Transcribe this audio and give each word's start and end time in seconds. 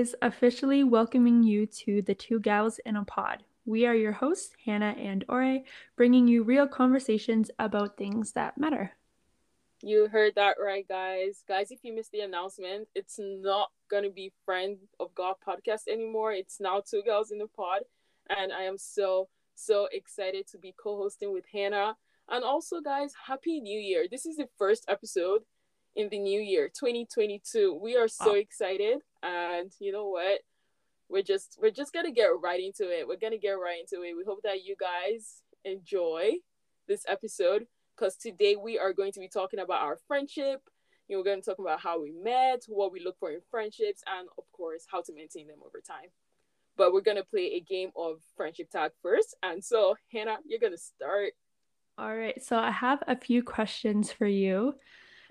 Guys, 0.00 0.14
officially 0.22 0.82
welcoming 0.82 1.42
you 1.42 1.66
to 1.66 2.00
the 2.00 2.14
Two 2.14 2.40
Gals 2.40 2.80
in 2.86 2.96
a 2.96 3.04
Pod. 3.04 3.44
We 3.66 3.84
are 3.84 3.94
your 3.94 4.12
hosts, 4.12 4.56
Hannah 4.64 4.94
and 4.98 5.26
Ore, 5.28 5.58
bringing 5.94 6.26
you 6.26 6.42
real 6.42 6.66
conversations 6.66 7.50
about 7.58 7.98
things 7.98 8.32
that 8.32 8.56
matter. 8.56 8.92
You 9.82 10.08
heard 10.08 10.36
that 10.36 10.56
right, 10.58 10.88
guys. 10.88 11.44
Guys, 11.46 11.70
if 11.70 11.80
you 11.82 11.94
missed 11.94 12.12
the 12.12 12.20
announcement, 12.20 12.88
it's 12.94 13.18
not 13.20 13.72
going 13.90 14.04
to 14.04 14.10
be 14.10 14.32
Friend 14.46 14.78
of 14.98 15.14
God 15.14 15.34
podcast 15.46 15.86
anymore. 15.86 16.32
It's 16.32 16.60
now 16.60 16.80
Two 16.80 17.02
Gals 17.04 17.30
in 17.30 17.36
the 17.36 17.48
Pod. 17.48 17.82
And 18.30 18.54
I 18.54 18.62
am 18.62 18.78
so, 18.78 19.28
so 19.54 19.86
excited 19.92 20.46
to 20.52 20.56
be 20.56 20.74
co 20.82 20.96
hosting 20.96 21.30
with 21.30 21.44
Hannah. 21.52 21.94
And 22.30 22.42
also, 22.42 22.80
guys, 22.80 23.12
Happy 23.26 23.60
New 23.60 23.78
Year. 23.78 24.06
This 24.10 24.24
is 24.24 24.38
the 24.38 24.48
first 24.56 24.86
episode 24.88 25.42
in 25.96 26.08
the 26.08 26.18
new 26.20 26.40
year 26.40 26.68
2022 26.68 27.76
we 27.82 27.96
are 27.96 28.06
so 28.06 28.34
excited 28.34 29.00
and 29.22 29.72
you 29.80 29.92
know 29.92 30.08
what? 30.08 30.40
We're 31.08 31.22
just 31.22 31.58
we're 31.60 31.70
just 31.70 31.92
gonna 31.92 32.12
get 32.12 32.28
right 32.42 32.60
into 32.60 32.84
it. 32.90 33.06
We're 33.06 33.16
gonna 33.16 33.38
get 33.38 33.52
right 33.52 33.80
into 33.80 34.04
it. 34.04 34.16
We 34.16 34.24
hope 34.26 34.42
that 34.44 34.64
you 34.64 34.76
guys 34.78 35.42
enjoy 35.64 36.34
this 36.88 37.04
episode 37.08 37.66
because 37.96 38.16
today 38.16 38.56
we 38.56 38.78
are 38.78 38.92
going 38.92 39.12
to 39.12 39.20
be 39.20 39.28
talking 39.28 39.60
about 39.60 39.82
our 39.82 39.98
friendship. 40.08 40.60
You 41.06 41.16
know, 41.16 41.20
we're 41.20 41.24
going 41.24 41.42
to 41.42 41.46
talk 41.46 41.58
about 41.58 41.80
how 41.80 42.00
we 42.00 42.12
met 42.12 42.62
what 42.68 42.92
we 42.92 43.02
look 43.02 43.18
for 43.18 43.30
in 43.30 43.40
friendships 43.50 44.02
and 44.06 44.28
of 44.38 44.44
course 44.52 44.86
how 44.90 45.02
to 45.02 45.12
maintain 45.12 45.48
them 45.48 45.58
over 45.64 45.80
time. 45.86 46.08
But 46.76 46.92
we're 46.92 47.00
going 47.02 47.16
to 47.16 47.24
play 47.24 47.52
a 47.54 47.60
game 47.60 47.90
of 47.96 48.20
friendship 48.36 48.70
tag 48.70 48.92
first. 49.02 49.36
And 49.42 49.62
so 49.62 49.96
hannah 50.12 50.38
you're 50.46 50.60
going 50.60 50.72
to 50.72 50.78
start. 50.78 51.32
All 51.98 52.16
right. 52.16 52.42
So 52.42 52.56
i 52.56 52.70
have 52.70 53.02
a 53.06 53.16
few 53.16 53.42
questions 53.42 54.10
for 54.10 54.26
you 54.26 54.74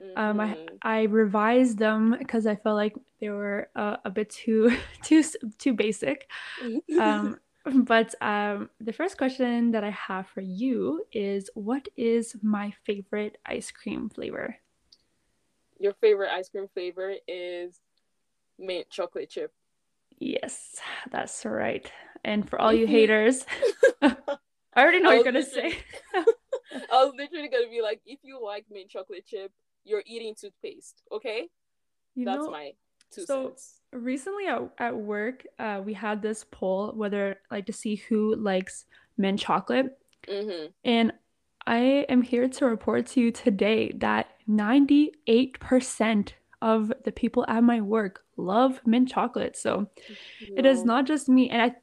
Mm-hmm. 0.02 0.20
Um, 0.20 0.40
I 0.40 0.48
mm-hmm. 0.48 0.76
I 0.82 1.02
revised 1.04 1.78
them 1.78 2.16
because 2.18 2.48
I 2.48 2.56
felt 2.56 2.76
like 2.76 2.96
they 3.20 3.30
were 3.30 3.70
uh, 3.76 3.98
a 4.06 4.10
bit 4.10 4.30
too 4.30 4.76
too 5.04 5.24
too 5.58 5.74
basic. 5.74 6.30
um, 7.00 7.38
but 7.84 8.16
um, 8.22 8.70
the 8.80 8.94
first 8.94 9.18
question 9.18 9.72
that 9.72 9.84
I 9.84 9.92
have 9.92 10.28
for 10.28 10.42
you 10.42 11.06
is, 11.12 11.50
what 11.54 11.88
is 11.98 12.36
my 12.42 12.74
favorite 12.86 13.38
ice 13.46 13.72
cream 13.72 14.10
flavor? 14.10 14.56
Your 15.80 15.94
favorite 15.94 16.32
ice 16.32 16.50
cream 16.50 16.68
flavor 16.74 17.14
is 17.28 17.80
mint 18.58 18.90
chocolate 18.90 19.30
chip. 19.30 19.54
Yes, 20.18 20.76
that's 21.12 21.46
right. 21.46 21.90
And 22.24 22.50
for 22.50 22.60
all 22.60 22.74
you 22.74 22.88
haters, 22.88 23.46
I 24.02 24.16
already 24.78 25.00
know 25.00 25.10
what 25.10 25.16
you're 25.16 25.24
gonna 25.24 25.44
say. 25.44 25.78
I 26.92 27.04
was 27.04 27.14
literally 27.18 27.48
gonna 27.48 27.70
be 27.70 27.82
like, 27.82 28.02
if 28.06 28.20
you 28.24 28.44
like 28.44 28.66
mint 28.70 28.90
chocolate 28.90 29.26
chip, 29.26 29.52
you're 29.84 30.04
eating 30.06 30.36
toothpaste. 30.40 31.02
Okay, 31.12 31.50
you 32.16 32.26
that's 32.26 32.44
know, 32.44 32.52
my 32.52 32.72
two 33.12 33.26
so 33.26 33.48
cents. 33.48 33.82
Recently 33.92 34.48
at, 34.48 34.62
at 34.78 34.96
work, 34.96 35.46
uh, 35.58 35.82
we 35.84 35.94
had 35.94 36.22
this 36.22 36.46
poll 36.52 36.92
whether 36.96 37.38
like 37.50 37.66
to 37.66 37.74
see 37.74 37.96
who 37.96 38.36
likes 38.36 38.86
mint 39.18 39.40
chocolate, 39.40 39.98
mm-hmm. 40.28 40.68
and 40.84 41.14
I 41.66 42.06
am 42.10 42.22
here 42.22 42.48
to 42.48 42.66
report 42.66 43.06
to 43.08 43.22
you 43.22 43.32
today 43.32 43.92
that 43.98 44.32
98% 44.50 46.30
of 46.62 46.92
the 47.06 47.12
people 47.12 47.46
at 47.48 47.64
my 47.64 47.80
work 47.80 48.24
love 48.38 48.82
mint 48.86 49.10
chocolate. 49.10 49.56
So 49.56 49.82
no. 49.82 50.56
it 50.58 50.66
is 50.66 50.84
not 50.84 51.06
just 51.06 51.30
me. 51.30 51.50
And 51.50 51.62
I 51.62 51.76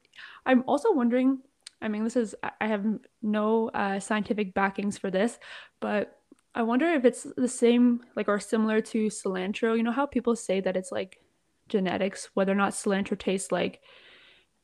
I'm 0.44 0.64
also 0.66 0.92
wondering, 0.92 1.38
I 1.80 1.88
mean 1.88 2.04
this 2.04 2.16
is 2.16 2.34
I 2.42 2.66
have 2.66 2.84
no 3.22 3.68
uh, 3.70 4.00
scientific 4.00 4.54
backings 4.54 4.98
for 4.98 5.10
this, 5.10 5.38
but 5.80 6.18
I 6.56 6.62
wonder 6.62 6.86
if 6.86 7.04
it's 7.04 7.26
the 7.36 7.48
same, 7.48 8.00
like, 8.16 8.28
or 8.28 8.40
similar 8.40 8.80
to 8.80 9.08
cilantro. 9.08 9.76
You 9.76 9.82
know 9.82 9.92
how 9.92 10.06
people 10.06 10.34
say 10.34 10.60
that 10.62 10.74
it's 10.74 10.90
like 10.90 11.20
genetics, 11.68 12.30
whether 12.32 12.50
or 12.52 12.56
not 12.56 12.72
cilantro 12.72 13.18
tastes 13.18 13.52
like, 13.52 13.82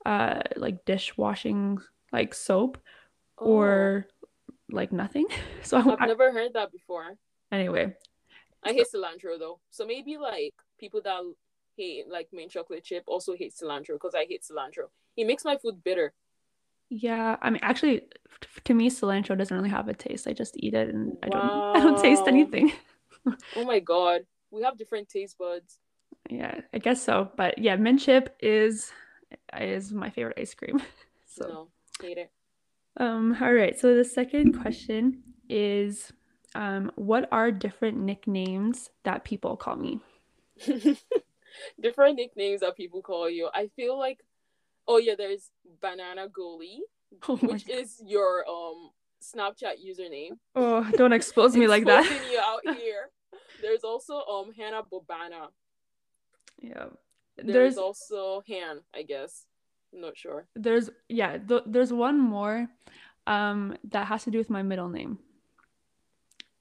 uh, 0.06 0.40
like 0.56 0.86
dishwashing, 0.86 1.78
like 2.10 2.32
soap, 2.32 2.78
oh. 3.38 3.46
or 3.46 4.06
like 4.70 4.90
nothing. 4.90 5.26
So 5.64 5.76
I, 5.76 5.82
have 5.82 6.00
never 6.00 6.32
heard 6.32 6.54
that 6.54 6.72
before. 6.72 7.14
Anyway, 7.52 7.94
I 8.64 8.72
hate 8.72 8.86
cilantro 8.92 9.38
though. 9.38 9.60
So 9.70 9.86
maybe 9.86 10.16
like 10.16 10.54
people 10.80 11.00
that 11.04 11.20
hate 11.76 12.08
like 12.08 12.28
mint 12.32 12.50
chocolate 12.50 12.84
chip 12.84 13.04
also 13.06 13.36
hate 13.36 13.52
cilantro 13.54 13.94
because 13.94 14.14
I 14.14 14.26
hate 14.28 14.42
cilantro. 14.42 14.88
It 15.16 15.26
makes 15.26 15.44
my 15.44 15.56
food 15.58 15.84
bitter. 15.84 16.14
Yeah, 16.94 17.36
I 17.40 17.48
mean, 17.48 17.60
actually, 17.62 18.02
to 18.64 18.74
me, 18.74 18.90
cilantro 18.90 19.36
doesn't 19.36 19.56
really 19.56 19.70
have 19.70 19.88
a 19.88 19.94
taste. 19.94 20.28
I 20.28 20.34
just 20.34 20.56
eat 20.58 20.74
it, 20.74 20.90
and 20.90 21.16
I 21.22 21.30
don't, 21.30 21.42
I 21.76 21.80
don't 21.80 21.98
taste 21.98 22.24
anything. 22.26 22.70
oh 23.56 23.64
my 23.64 23.80
god, 23.80 24.26
we 24.50 24.62
have 24.62 24.76
different 24.76 25.08
taste 25.08 25.38
buds. 25.38 25.78
Yeah, 26.28 26.60
I 26.74 26.78
guess 26.78 27.02
so. 27.02 27.30
But 27.34 27.56
yeah, 27.56 27.76
mint 27.76 28.00
chip 28.00 28.36
is 28.40 28.92
is 29.58 29.90
my 29.90 30.10
favorite 30.10 30.38
ice 30.38 30.52
cream. 30.52 30.82
so 31.26 31.46
no, 31.48 31.68
hate 32.06 32.18
it. 32.18 32.30
Um. 32.98 33.38
All 33.40 33.54
right. 33.54 33.78
So 33.78 33.96
the 33.96 34.04
second 34.04 34.60
question 34.60 35.22
is, 35.48 36.12
um, 36.54 36.92
what 36.96 37.26
are 37.32 37.50
different 37.50 37.96
nicknames 37.96 38.90
that 39.04 39.24
people 39.24 39.56
call 39.56 39.76
me? 39.76 40.00
different 41.80 42.16
nicknames 42.16 42.60
that 42.60 42.76
people 42.76 43.00
call 43.00 43.30
you. 43.30 43.48
I 43.54 43.70
feel 43.76 43.98
like 43.98 44.20
Oh 44.86 44.98
yeah, 44.98 45.14
there's 45.16 45.50
Banana 45.80 46.28
Goalie, 46.28 46.80
oh 47.28 47.36
which 47.36 47.66
God. 47.66 47.74
is 47.74 48.02
your 48.04 48.44
um 48.48 48.90
Snapchat 49.22 49.74
username. 49.84 50.38
Oh, 50.54 50.88
don't 50.96 51.12
expose 51.12 51.56
me 51.56 51.66
like 51.74 51.84
that. 51.86 52.04
you 52.04 52.38
out 52.38 52.76
here. 52.76 53.10
There's 53.60 53.84
also 53.84 54.22
um 54.24 54.52
Hannah 54.52 54.82
Bobana. 54.82 55.48
Yeah. 56.60 56.86
There's, 57.36 57.52
there's 57.52 57.78
also 57.78 58.42
Han, 58.48 58.80
I 58.94 59.02
guess. 59.02 59.46
I'm 59.94 60.00
not 60.00 60.16
sure. 60.16 60.46
There's 60.54 60.90
yeah, 61.08 61.38
th- 61.38 61.64
there's 61.66 61.92
one 61.92 62.18
more 62.18 62.68
um 63.26 63.76
that 63.90 64.06
has 64.08 64.24
to 64.24 64.30
do 64.30 64.38
with 64.38 64.50
my 64.50 64.62
middle 64.62 64.88
name. 64.88 65.18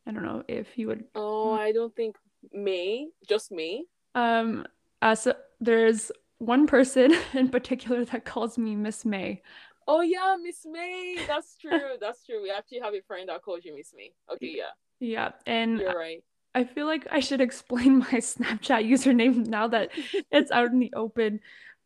I 0.06 0.12
don't 0.12 0.24
know 0.24 0.44
if 0.48 0.78
you 0.78 0.88
would 0.88 1.06
Oh, 1.16 1.54
I 1.54 1.72
don't 1.72 1.96
think 1.96 2.16
May, 2.54 3.08
just 3.28 3.52
May. 3.52 3.84
Um 4.16 4.66
uh, 5.02 5.16
so 5.16 5.34
there's 5.60 6.12
one 6.42 6.66
person 6.66 7.16
in 7.34 7.50
particular 7.50 8.04
that 8.06 8.26
calls 8.26 8.58
me 8.58 8.76
Miss 8.76 9.06
May. 9.06 9.42
Oh 9.88 10.02
yeah, 10.02 10.36
Miss 10.42 10.66
May. 10.66 11.18
That's 11.28 11.56
true. 11.58 11.98
That's 12.00 12.26
true. 12.26 12.42
We 12.42 12.52
actually 12.52 12.80
have 12.80 12.94
a 12.94 13.02
friend 13.02 13.30
that 13.30 13.42
calls 13.42 13.64
you 13.64 13.76
Miss 13.76 13.94
May. 13.96 14.12
Okay, 14.34 14.56
yeah. 14.58 14.72
Yeah, 15.00 15.32
and 15.46 15.80
you're 15.80 15.98
right. 15.98 16.24
I 16.54 16.64
feel 16.66 16.86
like 16.86 17.08
I 17.12 17.20
should 17.20 17.42
explain 17.42 18.00
my 18.12 18.20
Snapchat 18.20 18.88
username 18.90 19.48
now 19.48 19.68
that 19.68 19.92
it's 20.32 20.52
out 20.52 20.72
in 20.72 20.80
the 20.80 20.94
open. 20.96 21.40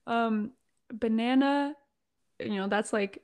Um, 0.07 0.51
banana, 0.93 1.73
you 2.39 2.55
know, 2.55 2.67
that's 2.67 2.93
like 2.93 3.21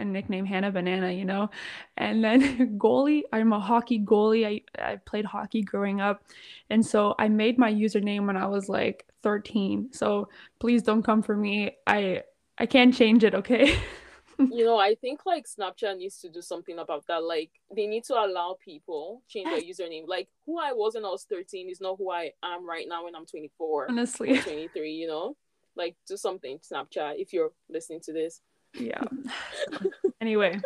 a 0.00 0.04
nickname 0.04 0.44
Hannah 0.44 0.70
Banana, 0.70 1.10
you 1.10 1.24
know. 1.24 1.50
And 1.96 2.22
then 2.22 2.76
goalie, 2.78 3.22
I'm 3.32 3.52
a 3.52 3.60
hockey 3.60 4.00
goalie. 4.00 4.46
I, 4.78 4.92
I 4.92 4.96
played 4.96 5.24
hockey 5.24 5.62
growing 5.62 6.00
up. 6.00 6.24
And 6.70 6.84
so 6.84 7.14
I 7.18 7.28
made 7.28 7.58
my 7.58 7.72
username 7.72 8.26
when 8.26 8.36
I 8.36 8.46
was 8.46 8.68
like 8.68 9.06
13. 9.22 9.92
So 9.92 10.28
please 10.58 10.82
don't 10.82 11.02
come 11.02 11.22
for 11.22 11.36
me. 11.36 11.76
I 11.86 12.22
I 12.56 12.66
can't 12.66 12.94
change 12.94 13.24
it, 13.24 13.34
okay? 13.34 13.76
you 14.38 14.64
know, 14.64 14.78
I 14.78 14.94
think 14.94 15.20
like 15.26 15.46
Snapchat 15.46 15.98
needs 15.98 16.20
to 16.20 16.28
do 16.28 16.40
something 16.40 16.78
about 16.78 17.06
that. 17.08 17.22
Like 17.24 17.50
they 17.74 17.86
need 17.86 18.04
to 18.04 18.14
allow 18.14 18.56
people 18.64 19.22
change 19.28 19.50
their 19.50 19.60
username. 19.60 20.06
Like 20.06 20.28
who 20.46 20.58
I 20.58 20.72
was 20.72 20.94
when 20.94 21.04
I 21.04 21.08
was 21.08 21.24
13 21.24 21.68
is 21.70 21.80
not 21.80 21.96
who 21.98 22.10
I 22.10 22.32
am 22.42 22.68
right 22.68 22.86
now 22.88 23.04
when 23.04 23.14
I'm 23.14 23.26
24. 23.26 23.90
Honestly. 23.90 24.38
23, 24.38 24.92
you 24.92 25.06
know? 25.08 25.36
Like 25.76 25.96
do 26.06 26.16
something, 26.16 26.58
Snapchat, 26.58 27.14
if 27.18 27.32
you're 27.32 27.50
listening 27.68 28.00
to 28.04 28.12
this 28.12 28.40
yeah. 28.74 29.04
Anyway 30.20 30.58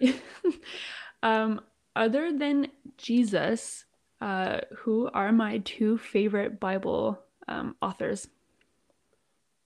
um 1.22 1.60
other 1.96 2.32
than 2.32 2.68
jesus 2.96 3.84
uh 4.20 4.60
who 4.78 5.10
are 5.12 5.32
my 5.32 5.58
two 5.58 5.98
favorite 5.98 6.60
bible 6.60 7.18
um 7.48 7.74
authors? 7.82 8.28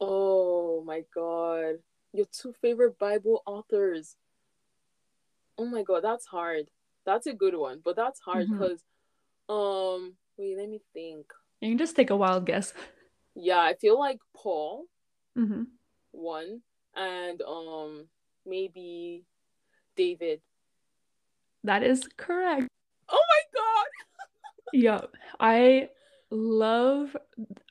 Oh 0.00 0.82
my 0.87 1.02
god. 1.14 1.76
Your 2.12 2.26
two 2.26 2.52
favorite 2.61 2.99
bible 2.99 3.43
authors. 3.46 4.17
Oh 5.58 5.67
my 5.67 5.82
god 5.82 6.02
that's 6.02 6.26
hard. 6.26 6.70
That's 7.05 7.26
a 7.26 7.35
good 7.35 7.55
one 7.55 7.81
but 7.85 7.96
that's 7.96 8.20
hard 8.20 8.49
because 8.49 8.82
mm-hmm. 9.50 9.55
um 9.55 10.14
wait 10.38 10.56
let 10.56 10.69
me 10.69 10.81
think. 10.94 11.26
You 11.61 11.70
can 11.70 11.79
just 11.79 11.96
take 11.96 12.11
a 12.11 12.17
wild 12.17 12.46
guess. 12.46 12.73
Yeah 13.35 13.61
i 13.61 13.75
feel 13.75 13.99
like 13.99 14.20
paul 14.37 14.85
mm-hmm. 15.37 15.64
one 16.12 16.62
and 16.96 17.43
um 17.43 18.06
maybe 18.46 19.25
David. 19.96 20.41
That 21.64 21.82
is 21.82 22.06
correct. 22.17 22.69
Oh 23.08 23.23
my 23.31 23.61
god. 23.61 23.87
yeah, 24.73 25.00
I 25.41 25.88
love 26.31 27.17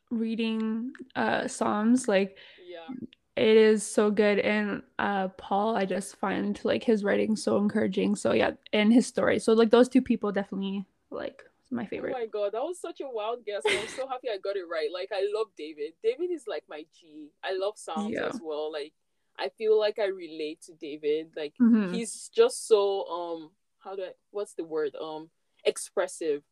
reading 0.10 0.92
uh 1.16 1.48
Psalms 1.48 2.08
like 2.08 2.38
yeah. 2.70 2.94
It 3.36 3.58
is 3.58 3.84
so 3.84 4.12
good 4.12 4.38
and 4.40 4.84
uh 5.00 5.30
Paul 5.30 5.76
I 5.76 5.86
just 5.86 6.16
find 6.18 6.60
like 6.64 6.84
his 6.84 7.04
writing 7.04 7.36
so 7.36 7.58
encouraging. 7.58 8.16
So 8.16 8.34
yeah, 8.34 8.52
and 8.72 8.94
his 8.94 9.08
story. 9.08 9.40
So 9.40 9.54
like 9.54 9.72
those 9.72 9.90
two 9.90 10.02
people 10.02 10.32
definitely 10.32 10.86
like 11.10 11.44
my 11.72 11.86
favorite. 11.86 12.14
Oh 12.16 12.20
my 12.20 12.28
god, 12.28 12.52
that 12.54 12.62
was 12.62 12.80
such 12.80 13.02
a 13.02 13.10
wild 13.10 13.44
guess. 13.46 13.64
I'm 13.66 13.88
so 13.88 14.08
happy 14.08 14.30
I 14.30 14.38
got 14.38 14.56
it 14.56 14.66
right. 14.70 14.90
Like 14.94 15.10
I 15.12 15.28
love 15.36 15.48
David. 15.58 15.94
David 16.04 16.30
is 16.32 16.46
like 16.48 16.64
my 16.70 16.86
G. 16.94 17.32
I 17.44 17.54
love 17.58 17.78
Psalms 17.78 18.14
Yeah. 18.14 18.28
as 18.28 18.40
well. 18.42 18.72
Like 18.72 18.94
I 19.40 19.50
feel 19.50 19.80
like 19.80 20.00
I 20.00 20.06
relate 20.06 20.62
to 20.64 20.74
David. 20.74 21.32
Like 21.36 21.54
Mhm. 21.60 21.94
he's 21.94 22.30
just 22.34 22.68
so 22.68 23.06
um 23.08 23.52
how 23.80 23.96
do 23.96 24.04
I 24.04 24.12
what's 24.32 24.54
the 24.54 24.64
word? 24.64 24.96
Um 25.00 25.30
expressive. 25.66 26.44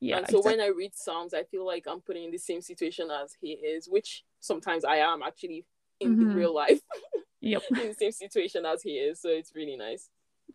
Yeah. 0.00 0.18
and 0.18 0.26
so 0.28 0.38
exact- 0.38 0.56
when 0.56 0.60
I 0.66 0.68
read 0.70 0.94
Psalms, 0.94 1.34
I 1.34 1.44
feel 1.44 1.66
like 1.66 1.86
I'm 1.86 2.00
putting 2.00 2.24
in 2.24 2.30
the 2.30 2.38
same 2.38 2.62
situation 2.62 3.10
as 3.10 3.34
he 3.40 3.52
is, 3.52 3.86
which 3.88 4.24
sometimes 4.40 4.84
I 4.84 4.96
am 4.96 5.22
actually 5.22 5.66
in 6.00 6.16
Mhm. 6.16 6.34
real 6.34 6.54
life 6.54 6.80
Yep. 7.40 7.62
in 7.70 7.88
the 7.88 7.94
same 7.94 8.12
situation 8.12 8.64
as 8.66 8.82
he 8.82 8.92
is. 8.98 9.20
So 9.20 9.28
it's 9.28 9.54
really 9.54 9.76
nice. 9.76 10.08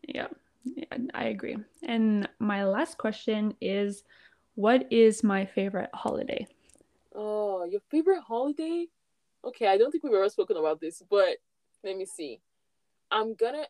Yeah. 0.07 0.27
yeah. 0.63 0.97
I 1.13 1.25
agree. 1.25 1.57
And 1.83 2.27
my 2.39 2.65
last 2.65 2.97
question 2.97 3.55
is, 3.61 4.03
what 4.55 4.91
is 4.91 5.23
my 5.23 5.45
favorite 5.45 5.89
holiday? 5.93 6.47
Oh, 7.13 7.63
your 7.65 7.81
favorite 7.91 8.21
holiday? 8.21 8.87
Okay, 9.43 9.67
I 9.67 9.77
don't 9.77 9.91
think 9.91 10.03
we've 10.03 10.13
ever 10.13 10.29
spoken 10.29 10.57
about 10.57 10.79
this, 10.81 11.01
but 11.09 11.37
let 11.85 11.95
me 11.95 12.05
see. 12.05 12.41
I'm 13.11 13.35
gonna 13.35 13.67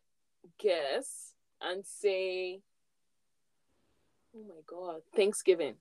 guess 0.57 1.33
and 1.61 1.85
say, 1.85 2.61
oh 4.35 4.43
my 4.47 4.61
god, 4.65 5.01
Thanksgiving. 5.15 5.75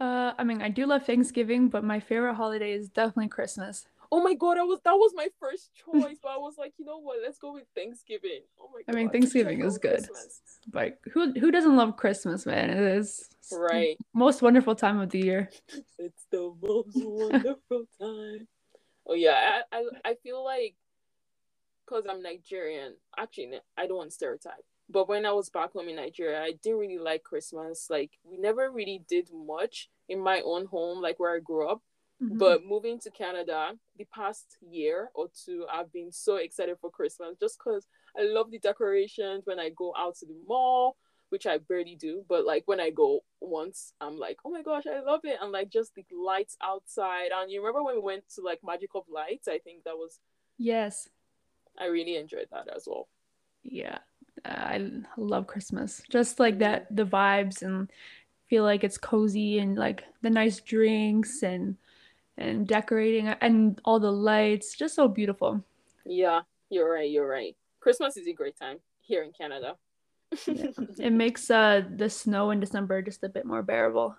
Uh, 0.00 0.32
I 0.38 0.44
mean, 0.44 0.62
I 0.62 0.68
do 0.68 0.86
love 0.86 1.04
Thanksgiving, 1.04 1.68
but 1.68 1.82
my 1.82 1.98
favorite 1.98 2.34
holiday 2.34 2.72
is 2.72 2.88
definitely 2.88 3.28
Christmas. 3.28 3.86
Oh 4.12 4.22
my 4.22 4.34
god, 4.34 4.58
I 4.58 4.62
was 4.62 4.78
that 4.84 4.92
was 4.92 5.12
my 5.14 5.28
first 5.40 5.70
choice, 5.74 6.18
but 6.22 6.28
I 6.28 6.36
was 6.36 6.56
like, 6.56 6.74
you 6.78 6.84
know 6.84 6.98
what? 6.98 7.18
Let's 7.22 7.38
go 7.38 7.52
with 7.54 7.64
Thanksgiving. 7.74 8.42
Oh 8.60 8.70
my 8.72 8.82
god. 8.86 8.92
I 8.92 8.92
mean, 8.92 9.10
Thanksgiving 9.10 9.62
is 9.62 9.78
good. 9.78 10.08
Christmas. 10.08 10.40
Like, 10.72 10.98
who 11.12 11.32
who 11.32 11.50
doesn't 11.50 11.76
love 11.76 11.96
Christmas, 11.96 12.46
man? 12.46 12.70
It 12.70 12.78
is 12.78 13.28
Right. 13.50 13.98
most 14.14 14.40
wonderful 14.42 14.74
time 14.74 15.00
of 15.00 15.10
the 15.10 15.20
year. 15.20 15.50
It's 15.98 16.26
the 16.30 16.54
most 16.62 16.94
wonderful 16.94 17.84
time. 18.00 18.46
Oh 19.06 19.14
yeah, 19.14 19.62
I 19.72 19.76
I, 19.78 19.84
I 20.04 20.14
feel 20.22 20.44
like 20.44 20.76
because 21.88 22.04
I'm 22.08 22.22
Nigerian. 22.22 22.94
Actually, 23.18 23.60
I 23.76 23.86
don't 23.86 23.98
want 23.98 24.10
to 24.10 24.14
stereotype. 24.14 24.64
But 24.90 25.08
when 25.08 25.26
I 25.26 25.32
was 25.32 25.50
back 25.50 25.72
home 25.72 25.88
in 25.88 25.96
Nigeria, 25.96 26.42
I 26.42 26.52
didn't 26.62 26.78
really 26.78 26.98
like 26.98 27.22
Christmas. 27.22 27.88
Like 27.90 28.12
we 28.24 28.38
never 28.38 28.70
really 28.70 29.02
did 29.08 29.28
much 29.32 29.90
in 30.08 30.18
my 30.20 30.40
own 30.44 30.66
home, 30.66 31.02
like 31.02 31.18
where 31.18 31.34
I 31.34 31.40
grew 31.40 31.68
up. 31.68 31.82
Mhm. 32.22 32.38
But 32.38 32.64
moving 32.64 32.98
to 33.00 33.10
Canada 33.10 33.78
the 33.96 34.04
past 34.06 34.56
year 34.60 35.10
or 35.14 35.28
two, 35.28 35.66
I've 35.70 35.92
been 35.92 36.10
so 36.10 36.36
excited 36.36 36.78
for 36.80 36.90
Christmas 36.90 37.36
just 37.38 37.58
because 37.58 37.86
I 38.16 38.22
love 38.22 38.50
the 38.50 38.58
decorations 38.58 39.46
when 39.46 39.60
I 39.60 39.70
go 39.70 39.94
out 39.96 40.16
to 40.16 40.26
the 40.26 40.36
mall, 40.46 40.96
which 41.28 41.46
I 41.46 41.58
barely 41.58 41.94
do. 41.94 42.24
But 42.26 42.44
like 42.44 42.64
when 42.66 42.80
I 42.80 42.90
go 42.90 43.24
once, 43.40 43.92
I'm 44.00 44.18
like, 44.18 44.38
oh 44.44 44.50
my 44.50 44.62
gosh, 44.62 44.86
I 44.86 45.00
love 45.00 45.20
it. 45.24 45.38
And 45.40 45.52
like 45.52 45.68
just 45.70 45.94
the 45.94 46.04
lights 46.10 46.56
outside. 46.62 47.30
And 47.32 47.52
you 47.52 47.60
remember 47.60 47.84
when 47.84 47.94
we 47.96 48.00
went 48.00 48.24
to 48.34 48.40
like 48.40 48.60
Magic 48.64 48.90
of 48.94 49.04
Lights? 49.08 49.46
I 49.46 49.58
think 49.58 49.84
that 49.84 49.96
was, 49.96 50.18
yes, 50.56 51.08
I 51.78 51.86
really 51.86 52.16
enjoyed 52.16 52.48
that 52.52 52.68
as 52.74 52.84
well. 52.86 53.08
yeah, 53.62 53.98
uh, 54.44 54.48
I 54.50 54.90
love 55.16 55.46
Christmas. 55.46 56.02
Just 56.10 56.40
like 56.40 56.58
that, 56.60 56.86
the 56.94 57.04
vibes 57.04 57.62
and 57.62 57.90
feel 58.48 58.64
like 58.64 58.84
it's 58.84 58.98
cozy 58.98 59.58
and 59.58 59.76
like 59.76 60.04
the 60.22 60.30
nice 60.30 60.60
drinks 60.60 61.42
and 61.42 61.76
and 62.38 62.66
decorating 62.68 63.28
and 63.28 63.80
all 63.84 64.00
the 64.00 64.12
lights, 64.12 64.76
just 64.76 64.94
so 64.94 65.08
beautiful. 65.08 65.64
Yeah, 66.04 66.42
you're 66.70 66.90
right. 66.90 67.10
You're 67.10 67.28
right. 67.28 67.56
Christmas 67.80 68.16
is 68.16 68.26
a 68.26 68.32
great 68.32 68.56
time 68.56 68.78
here 69.00 69.22
in 69.22 69.32
Canada. 69.32 69.76
Yeah. 70.46 70.66
It 70.98 71.12
makes 71.12 71.50
uh 71.50 71.82
the 71.96 72.10
snow 72.10 72.50
in 72.50 72.60
December 72.60 73.02
just 73.02 73.24
a 73.24 73.28
bit 73.28 73.46
more 73.46 73.62
bearable. 73.62 74.16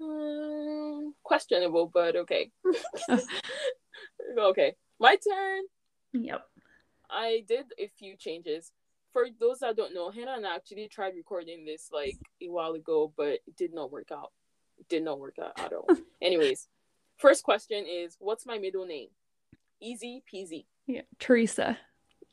Hmm, 0.00 1.10
questionable, 1.22 1.90
but 1.92 2.16
okay. 2.16 2.50
okay, 4.38 4.74
my 4.98 5.16
turn. 5.16 5.62
Yep. 6.12 6.46
I 7.10 7.44
did 7.46 7.66
a 7.78 7.88
few 7.98 8.16
changes. 8.16 8.72
For 9.12 9.26
those 9.38 9.60
that 9.60 9.76
don't 9.76 9.94
know, 9.94 10.10
Hannah 10.10 10.34
and 10.36 10.46
I 10.46 10.56
actually 10.56 10.88
tried 10.88 11.14
recording 11.14 11.64
this 11.64 11.90
like 11.92 12.16
a 12.42 12.48
while 12.48 12.72
ago, 12.72 13.12
but 13.16 13.40
it 13.46 13.56
did 13.56 13.72
not 13.72 13.92
work 13.92 14.10
out. 14.12 14.32
It 14.78 14.88
did 14.88 15.04
not 15.04 15.20
work 15.20 15.36
out 15.40 15.58
at 15.58 15.72
all. 15.72 15.88
Anyways, 16.22 16.68
first 17.16 17.44
question 17.44 17.84
is 17.88 18.16
what's 18.18 18.44
my 18.44 18.58
middle 18.58 18.86
name? 18.86 19.08
Easy 19.80 20.22
peasy. 20.32 20.64
Yeah. 20.86 21.02
Teresa. 21.18 21.78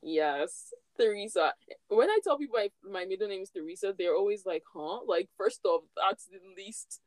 Yes, 0.02 0.74
Teresa. 0.98 1.54
When 1.88 2.10
I 2.10 2.20
tell 2.24 2.38
people 2.38 2.58
I, 2.58 2.70
my 2.84 3.06
middle 3.06 3.28
name 3.28 3.44
is 3.44 3.52
Teresa, 3.52 3.94
they're 3.96 4.16
always 4.16 4.46
like, 4.46 4.64
huh? 4.74 5.00
Like, 5.06 5.30
first 5.38 5.62
off, 5.66 5.84
that's 5.96 6.26
the 6.26 6.40
least, 6.58 7.02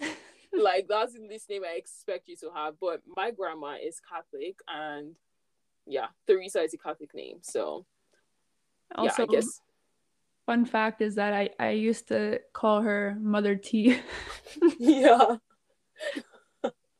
like, 0.52 0.86
that's 0.88 1.14
the 1.14 1.26
least 1.26 1.48
name 1.48 1.62
I 1.64 1.76
expect 1.76 2.28
you 2.28 2.36
to 2.38 2.50
have. 2.54 2.74
But 2.80 3.02
my 3.16 3.30
grandma 3.30 3.76
is 3.82 4.00
Catholic, 4.00 4.56
and 4.66 5.14
yeah, 5.86 6.06
Theresa 6.26 6.62
is 6.62 6.74
a 6.74 6.78
Catholic 6.78 7.14
name. 7.14 7.38
So, 7.42 7.86
Also, 8.94 9.22
yeah, 9.22 9.28
I 9.28 9.32
guess. 9.32 9.60
fun 10.46 10.64
fact 10.64 11.00
is 11.02 11.14
that 11.16 11.32
I 11.32 11.50
I 11.58 11.70
used 11.70 12.08
to 12.08 12.40
call 12.52 12.82
her 12.82 13.16
Mother 13.20 13.56
T. 13.56 13.98
yeah. 14.78 15.36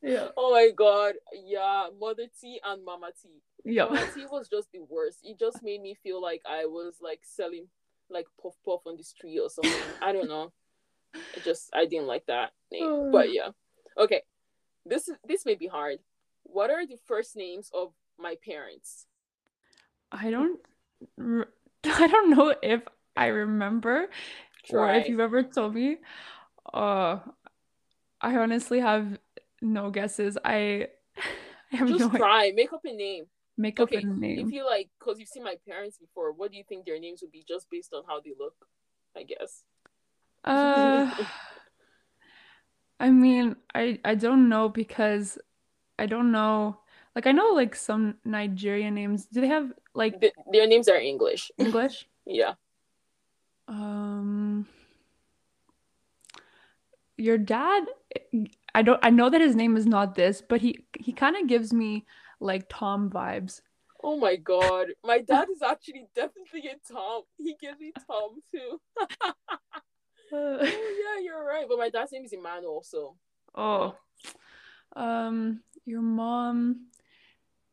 yeah. 0.03 0.29
Oh 0.37 0.53
my 0.53 0.71
god. 0.75 1.15
Yeah. 1.33 1.89
Mother 1.99 2.27
T 2.41 2.61
and 2.65 2.85
Mama 2.85 3.11
T. 3.21 3.29
Yeah. 3.65 3.85
Mama 3.85 4.07
T 4.15 4.27
was 4.31 4.49
just 4.49 4.73
the 4.73 4.81
worst. 4.89 5.19
It 5.23 5.39
just 5.39 5.63
made 5.63 5.81
me 5.83 5.95
feel 5.95 6.21
like 6.21 6.43
I 6.47 6.67
was 6.67 6.97
like 7.01 7.21
selling 7.23 7.69
like 8.11 8.27
puff 8.41 8.55
puff 8.65 8.81
on 8.87 8.97
the 8.97 9.05
street 9.05 9.39
or 9.39 9.49
something. 9.49 9.73
I 10.01 10.13
don't 10.13 10.29
know. 10.29 10.53
It 11.37 11.45
just 11.45 11.71
I 11.75 11.87
didn't 11.87 12.07
like 12.09 12.27
that 12.27 12.51
name. 12.71 13.11
But 13.13 13.33
yeah. 13.33 13.51
Okay. 13.97 14.23
This 14.85 15.09
is 15.09 15.17
this 15.27 15.47
may 15.47 15.55
be 15.55 15.69
hard. 15.69 15.99
What 16.45 16.71
are 16.71 16.87
the 16.87 16.99
first 17.07 17.37
names 17.37 17.71
of 17.73 17.93
my 18.23 18.37
parents? 18.45 19.07
I 20.11 20.31
don't 20.31 20.61
I 21.85 22.07
don't 22.07 22.31
know 22.31 22.55
if 22.63 22.83
I 23.17 23.27
remember 23.27 24.09
or 24.71 24.91
if 24.95 25.09
you've 25.09 25.21
ever 25.21 25.43
told 25.43 25.75
me. 25.75 25.99
Uh 26.73 27.19
I 28.21 28.37
honestly 28.37 28.81
have 28.81 29.19
no 29.61 29.91
guesses. 29.91 30.39
I 30.45 30.89
I 31.73 31.77
have 31.77 31.89
Just 31.89 32.01
no 32.01 32.09
idea. 32.09 32.19
try. 32.19 32.53
Make 32.55 32.73
up 32.73 32.85
a 32.85 32.93
name. 32.93 33.27
Make 33.57 33.81
up 33.81 33.93
a 33.95 34.03
name. 34.03 34.49
If 34.49 34.53
you 34.53 34.65
like, 34.65 34.89
because 34.99 35.19
you've 35.19 35.29
seen 35.29 35.45
my 35.45 35.57
parents 35.69 35.99
before, 35.99 36.33
what 36.33 36.51
do 36.51 36.57
you 36.57 36.65
think 36.69 36.87
their 36.87 36.99
names 36.99 37.21
would 37.23 37.33
be 37.33 37.45
just 37.47 37.69
based 37.71 37.93
on 37.93 38.05
how 38.07 38.21
they 38.21 38.33
look? 38.39 38.55
I 39.17 39.25
guess. 39.25 39.65
Uh, 40.45 41.11
I 43.01 43.11
mean, 43.11 43.57
I 43.75 43.99
I 44.05 44.15
don't 44.15 44.49
know 44.49 44.69
because 44.69 45.39
I 45.99 46.07
don't 46.07 46.33
know. 46.33 46.81
Like 47.15 47.27
I 47.27 47.33
know 47.33 47.51
like 47.51 47.75
some 47.75 48.17
Nigerian 48.25 48.95
names. 48.95 49.27
Do 49.27 49.41
they 49.41 49.49
have 49.49 49.73
like 49.95 50.21
Th- 50.21 50.33
their 50.51 50.67
names 50.67 50.89
are 50.89 50.97
English. 50.97 51.51
English? 51.59 52.07
Yeah. 52.25 52.55
Um, 53.69 54.67
your 57.17 57.39
dad, 57.39 57.85
I 58.75 58.83
don't 58.83 59.01
I 59.03 59.11
know 59.11 59.29
that 59.31 59.41
his 59.41 59.57
name 59.57 59.77
is 59.77 59.87
not 59.87 60.15
this, 60.15 60.43
but 60.43 60.61
he 60.61 60.85
he 60.99 61.13
kind 61.13 61.37
of 61.37 61.47
gives 61.47 61.73
me 61.73 62.07
like 62.41 62.67
Tom 62.69 63.11
vibes. 63.11 63.61
Oh 64.03 64.17
my 64.19 64.37
god. 64.37 64.89
My 65.05 65.21
dad 65.21 65.49
is 65.51 65.63
actually 65.63 66.07
definitely 66.15 66.69
a 66.69 66.93
Tom. 66.93 67.23
He 67.39 67.55
gives 67.61 67.79
me 67.79 67.93
Tom 68.07 68.41
too. 68.53 68.81
Oh 70.35 70.63
yeah, 70.65 71.23
you're 71.23 71.45
right. 71.45 71.67
But 71.69 71.79
my 71.79 71.91
dad's 71.91 72.13
name 72.13 72.25
is 72.25 72.33
Emmanuel, 72.33 72.83
so 72.83 73.17
Oh, 73.55 73.95
um, 74.97 75.61
your 75.85 76.01
mom, 76.01 76.87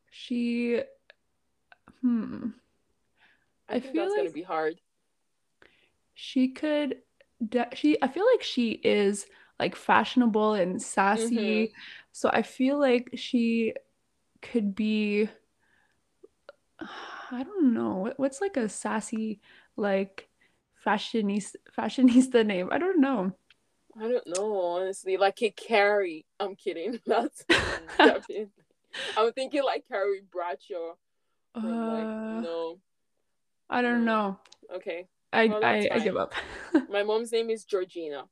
she, 0.09 0.81
hmm, 2.01 2.49
I, 3.69 3.75
I 3.75 3.79
feel 3.79 4.03
that's 4.03 4.15
gonna 4.15 4.29
be 4.31 4.41
hard. 4.43 4.81
she 6.13 6.49
could, 6.49 6.97
de- 7.47 7.69
she, 7.75 7.97
I 8.01 8.07
feel 8.07 8.25
like 8.33 8.43
she 8.43 8.71
is 8.71 9.25
like 9.59 9.75
fashionable 9.75 10.53
and 10.53 10.81
sassy, 10.81 11.73
so 12.11 12.29
I 12.31 12.41
feel 12.41 12.79
like 12.79 13.11
she 13.15 13.73
could 14.41 14.75
be, 14.75 15.29
I 17.31 17.43
don't 17.43 17.73
know, 17.73 18.13
what's 18.17 18.41
like 18.41 18.57
a 18.57 18.69
sassy, 18.69 19.39
like 19.75 20.29
fashionista, 20.85 21.55
fashionista 21.77 22.45
name? 22.45 22.69
I 22.71 22.77
don't 22.77 22.99
know. 23.01 23.33
I 23.99 24.07
don't 24.07 24.27
know, 24.27 24.59
honestly. 24.61 25.17
Like 25.17 25.41
a 25.41 25.51
Carrie. 25.51 26.25
I'm 26.39 26.55
kidding. 26.55 26.99
That's 27.07 27.45
definitely. 28.03 28.49
I'm 29.17 29.31
thinking 29.33 29.63
like 29.63 29.85
Carrie 29.87 30.23
Bradshaw. 30.31 30.95
But 31.53 31.63
like, 31.63 32.03
Uh, 32.05 32.41
no. 32.41 32.79
I 33.69 33.81
don't 33.81 34.05
no. 34.05 34.21
know. 34.21 34.39
Okay. 34.77 35.07
I 35.31 35.47
Well, 35.47 35.63
I, 35.63 35.89
I 35.91 35.99
give 35.99 36.17
up. 36.17 36.33
My 36.89 37.03
mom's 37.03 37.31
name 37.31 37.49
is 37.49 37.65
Georgina. 37.65 38.25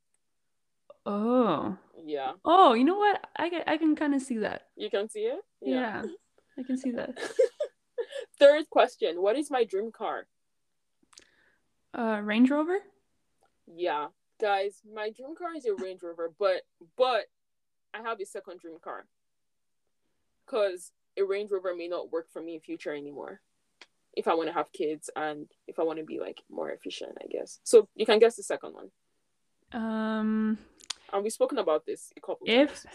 Oh. 1.06 1.78
Yeah. 2.04 2.34
Oh, 2.44 2.74
you 2.74 2.84
know 2.84 2.98
what? 2.98 3.24
I 3.38 3.50
can 3.50 3.64
I 3.68 3.78
can 3.78 3.96
kind 3.96 4.14
of 4.16 4.22
see 4.22 4.38
that. 4.40 4.64
You 4.76 4.90
can 4.90 5.10
see 5.10 5.22
it? 5.22 5.40
Yeah. 5.62 6.04
I 6.58 6.64
can 6.64 6.78
see 6.78 6.92
that. 6.92 7.18
Third 8.40 8.70
question. 8.70 9.22
What 9.22 9.36
is 9.38 9.50
my 9.52 9.64
dream 9.64 9.92
car? 9.92 10.28
Uh, 11.94 12.20
Range 12.24 12.50
Rover? 12.50 12.80
Yeah. 13.68 14.08
guys, 14.40 14.82
my 14.94 15.10
dream 15.10 15.36
car 15.36 15.56
is 15.56 15.66
a 15.66 15.74
Range 15.74 16.02
Rover, 16.04 16.32
but 16.38 16.62
but 16.98 17.26
I 17.94 18.02
have 18.02 18.20
a 18.22 18.26
second 18.26 18.60
dream 18.60 18.78
car. 18.82 19.06
Cause 20.48 20.92
a 21.18 21.24
Range 21.24 21.50
Rover 21.52 21.76
may 21.76 21.88
not 21.88 22.12
work 22.12 22.32
for 22.32 22.42
me 22.42 22.56
in 22.56 22.62
future 22.62 22.94
anymore. 22.94 23.42
If 24.16 24.28
I 24.28 24.34
want 24.34 24.50
to 24.50 24.54
have 24.54 24.72
kids 24.72 25.10
and 25.16 25.48
if 25.68 25.80
I 25.80 25.84
want 25.84 26.00
to 26.00 26.06
be 26.06 26.20
like 26.20 26.42
more 26.50 26.72
efficient, 26.72 27.18
I 27.22 27.28
guess. 27.28 27.60
So 27.64 27.88
you 27.96 28.06
can 28.06 28.20
guess 28.20 28.36
the 28.36 28.44
second 28.44 28.74
one. 28.74 28.90
Um 29.74 30.58
and 31.14 31.24
we've 31.24 31.34
spoken 31.34 31.58
about 31.58 31.86
this 31.86 32.12
a 32.18 32.22
couple 32.22 32.48
if 32.48 32.70
times. 32.70 32.86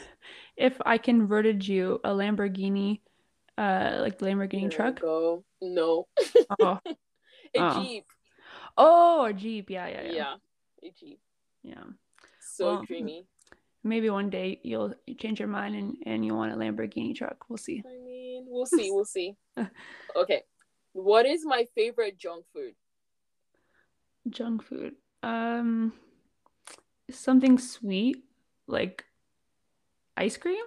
if 0.56 0.80
I 0.84 0.98
converted 0.98 1.66
you 1.66 2.00
a 2.04 2.10
Lamborghini, 2.10 3.00
uh 3.58 3.98
like 4.00 4.18
the 4.18 4.26
Lamborghini 4.26 4.62
there 4.62 4.70
truck. 4.70 5.00
Go. 5.00 5.44
No. 5.60 6.08
Oh. 6.60 6.78
a 6.86 6.96
oh. 7.58 7.82
Jeep. 7.82 8.04
Oh, 8.76 9.24
a 9.24 9.32
Jeep. 9.32 9.70
Yeah, 9.70 9.86
yeah, 9.88 10.02
yeah. 10.02 10.12
Yeah. 10.12 10.34
A 10.82 10.92
Jeep. 10.98 11.20
Yeah. 11.62 11.84
So 12.40 12.66
well, 12.66 12.82
dreamy. 12.82 13.26
Maybe 13.84 14.10
one 14.10 14.30
day 14.30 14.60
you'll 14.62 14.94
change 15.18 15.40
your 15.40 15.48
mind 15.48 15.74
and, 15.74 15.96
and 16.06 16.24
you 16.24 16.34
want 16.34 16.52
a 16.52 16.56
Lamborghini 16.56 17.14
truck. 17.14 17.44
We'll 17.48 17.56
see. 17.56 17.82
I 17.84 17.98
mean, 18.04 18.44
we'll 18.46 18.66
see. 18.66 18.90
We'll 18.90 19.04
see. 19.04 19.34
okay. 20.16 20.42
What 20.92 21.26
is 21.26 21.44
my 21.44 21.66
favorite 21.74 22.16
junk 22.16 22.44
food? 22.52 22.74
Junk 24.28 24.62
food. 24.62 24.94
Um 25.22 25.92
something 27.10 27.58
sweet 27.58 28.24
like 28.66 29.04
ice 30.16 30.36
cream? 30.36 30.64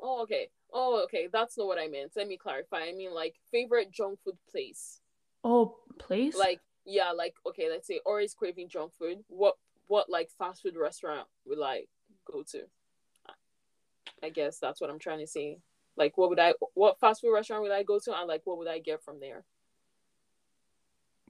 Oh, 0.00 0.22
okay. 0.22 0.48
Oh, 0.72 1.02
okay. 1.04 1.28
That's 1.32 1.56
not 1.56 1.68
what 1.68 1.78
I 1.78 1.86
meant. 1.86 2.12
Let 2.16 2.26
me 2.26 2.36
clarify. 2.36 2.80
I 2.80 2.92
mean 2.92 3.14
like 3.14 3.36
favorite 3.52 3.92
junk 3.92 4.18
food 4.24 4.38
place. 4.50 5.00
Oh, 5.44 5.76
place? 5.98 6.36
Like 6.36 6.60
yeah, 6.84 7.12
like 7.12 7.34
okay, 7.46 7.68
let's 7.70 7.86
say 7.86 8.00
always 8.04 8.34
craving 8.34 8.68
junk 8.68 8.92
food. 8.98 9.18
What 9.28 9.54
what 9.86 10.10
like 10.10 10.30
fast 10.36 10.62
food 10.62 10.76
restaurant 10.76 11.28
would 11.46 11.58
I 11.62 11.84
go 12.26 12.42
to? 12.52 12.62
I 14.22 14.30
guess 14.30 14.58
that's 14.58 14.80
what 14.80 14.90
I'm 14.90 14.98
trying 14.98 15.20
to 15.20 15.26
say. 15.26 15.58
Like 15.96 16.16
what 16.18 16.28
would 16.30 16.38
I 16.38 16.54
what 16.74 17.00
fast 17.00 17.20
food 17.20 17.32
restaurant 17.32 17.62
would 17.62 17.72
I 17.72 17.82
go 17.82 17.98
to 17.98 18.18
and 18.18 18.28
like 18.28 18.42
what 18.44 18.58
would 18.58 18.68
I 18.68 18.78
get 18.78 19.02
from 19.02 19.20
there? 19.20 19.44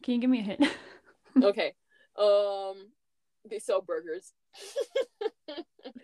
Can 0.03 0.15
you 0.15 0.21
give 0.21 0.31
me 0.31 0.41
a 0.41 0.43
hint? 0.43 0.65
okay. 1.43 1.75
Um 2.19 2.89
they 3.49 3.59
sell 3.59 3.81
burgers. 3.81 4.33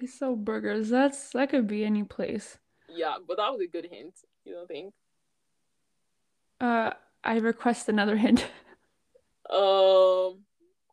they 0.00 0.06
sell 0.06 0.36
burgers. 0.36 0.90
That's 0.90 1.30
that 1.30 1.50
could 1.50 1.66
be 1.66 1.84
any 1.84 2.04
place. 2.04 2.58
Yeah, 2.88 3.16
but 3.26 3.38
that 3.38 3.50
was 3.50 3.60
a 3.60 3.66
good 3.66 3.88
hint. 3.90 4.14
You 4.44 4.54
don't 4.54 4.68
think? 4.68 4.94
Uh, 6.60 6.92
I 7.24 7.38
request 7.38 7.88
another 7.88 8.16
hint. 8.16 8.42
um, 9.50 10.44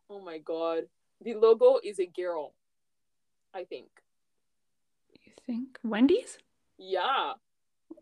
oh 0.09 0.21
my 0.23 0.39
god, 0.39 0.83
the 1.21 1.35
logo 1.35 1.79
is 1.83 1.99
a 1.99 2.05
girl. 2.05 2.53
I 3.53 3.63
think. 3.63 3.89
You 5.13 5.31
think 5.45 5.79
Wendy's? 5.83 6.37
Yeah. 6.77 7.33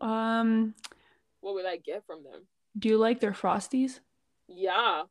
Um. 0.00 0.74
What 1.40 1.54
would 1.54 1.66
I 1.66 1.76
get 1.76 2.04
from 2.06 2.24
them? 2.24 2.46
Do 2.78 2.88
you 2.88 2.98
like 2.98 3.20
their 3.20 3.32
frosties? 3.32 4.00
Yeah. 4.48 5.02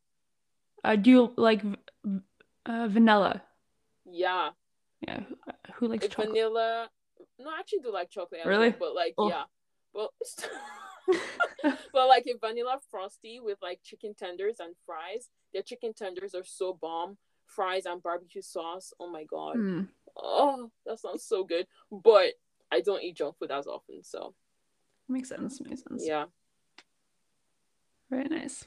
Uh, 0.84 0.96
do 0.96 1.10
you 1.10 1.34
like 1.38 1.64
uh, 2.66 2.88
vanilla? 2.88 3.42
Yeah. 4.06 4.50
Yeah. 5.06 5.22
Who 5.76 5.88
likes 5.88 6.08
chocolate? 6.08 6.30
Vanilla. 6.30 6.90
No, 7.40 7.50
I 7.50 7.60
actually 7.60 7.80
do 7.80 7.92
like 7.92 8.10
chocolate. 8.10 8.42
Really? 8.46 8.72
but 8.72 8.96
like, 8.96 9.14
oh. 9.18 9.30
yeah. 9.30 9.44
Well, 9.94 10.14
but 11.64 12.08
like 12.08 12.26
a 12.28 12.38
vanilla 12.38 12.80
frosty 12.92 13.40
with 13.40 13.58
like 13.62 13.80
chicken 13.84 14.14
tenders 14.14 14.58
and 14.60 14.76
fries. 14.86 15.30
Their 15.54 15.62
chicken 15.64 15.94
tenders 15.94 16.36
are 16.36 16.44
so 16.44 16.78
bomb. 16.80 17.18
Fries 17.46 17.86
and 17.86 18.04
barbecue 18.04 18.42
sauce. 18.42 18.94
Oh 19.00 19.10
my 19.10 19.24
god. 19.24 19.58
Mm. 19.58 19.88
Oh, 20.22 20.72
that 20.86 21.00
sounds 21.00 21.24
so 21.24 21.44
good. 21.44 21.68
But 21.92 22.34
I 22.72 22.82
don't 22.82 23.04
eat 23.04 23.18
junk 23.18 23.38
food 23.38 23.52
as 23.52 23.68
often, 23.68 24.04
so 24.04 24.34
makes 25.08 25.30
sense. 25.30 25.62
Makes 25.62 25.84
sense. 25.84 26.04
Yeah. 26.06 26.26
Very 28.10 28.26
nice. 28.26 28.66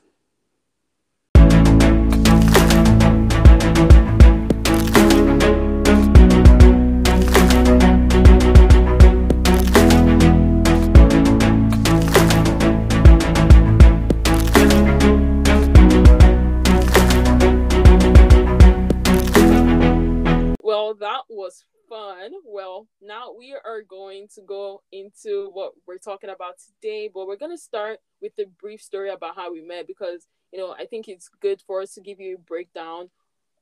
Was 20.99 21.65
fun. 21.89 22.33
Well, 22.45 22.87
now 23.03 23.33
we 23.37 23.53
are 23.53 23.83
going 23.83 24.29
to 24.35 24.43
go 24.43 24.83
into 24.93 25.51
what 25.53 25.73
we're 25.87 25.99
talking 25.99 26.31
about 26.31 26.55
today, 26.59 27.11
but 27.13 27.27
we're 27.27 27.37
going 27.37 27.57
to 27.57 27.63
start 27.63 27.99
with 28.23 28.33
a 28.39 28.45
brief 28.61 28.81
story 28.81 29.11
about 29.11 29.37
how 29.37 29.53
we 29.53 29.61
met 29.61 29.87
because, 29.87 30.27
you 30.53 30.61
know, 30.61 30.75
I 30.79 30.87
think 30.87 31.09
it's 31.09 31.29
good 31.41 31.61
for 31.67 31.83
us 31.83 31.95
to 31.95 32.01
give 32.01 32.21
you 32.21 32.37
a 32.37 32.39
breakdown 32.39 33.11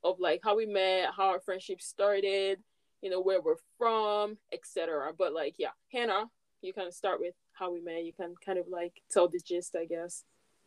of 0.05 0.21
like 0.21 0.41
how 0.45 0.57
we 0.57 0.67
met, 0.67 1.11
how 1.17 1.29
our 1.29 1.41
friendship 1.41 1.81
started, 1.81 2.59
you 3.01 3.11
know, 3.11 3.21
where 3.21 3.41
we're 3.41 3.57
from, 3.79 4.37
etc. 4.53 5.13
But 5.17 5.33
like, 5.33 5.55
yeah, 5.59 5.71
Hannah, 5.93 6.27
you 6.61 6.73
can 6.73 6.93
start 6.93 7.21
with 7.21 7.35
how 7.53 7.73
we 7.73 7.81
met. 7.81 8.05
You 8.05 8.13
can 8.13 8.35
kind 8.45 8.59
of 8.59 8.67
like 8.71 9.03
tell 9.11 9.29
the 9.29 9.41
gist, 9.45 9.75
I 9.75 9.87
guess. 9.87 10.25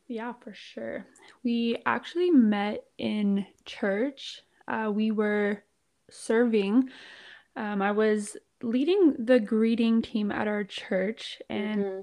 Yeah, 0.08 0.34
for 0.44 0.54
sure. 0.54 1.06
We 1.44 1.78
actually 1.86 2.32
met 2.32 2.84
in 2.98 3.46
church. 3.66 4.42
Uh, 4.68 4.92
we 4.94 5.12
were 5.12 5.64
serving, 6.12 6.90
um, 7.56 7.82
I 7.82 7.92
was 7.92 8.38
leading 8.62 9.16
the 9.18 9.40
greeting 9.40 10.02
team 10.02 10.32
at 10.32 10.48
our 10.48 10.64
church, 10.64 11.42
and 11.50 11.84
mm-hmm. 11.84 12.02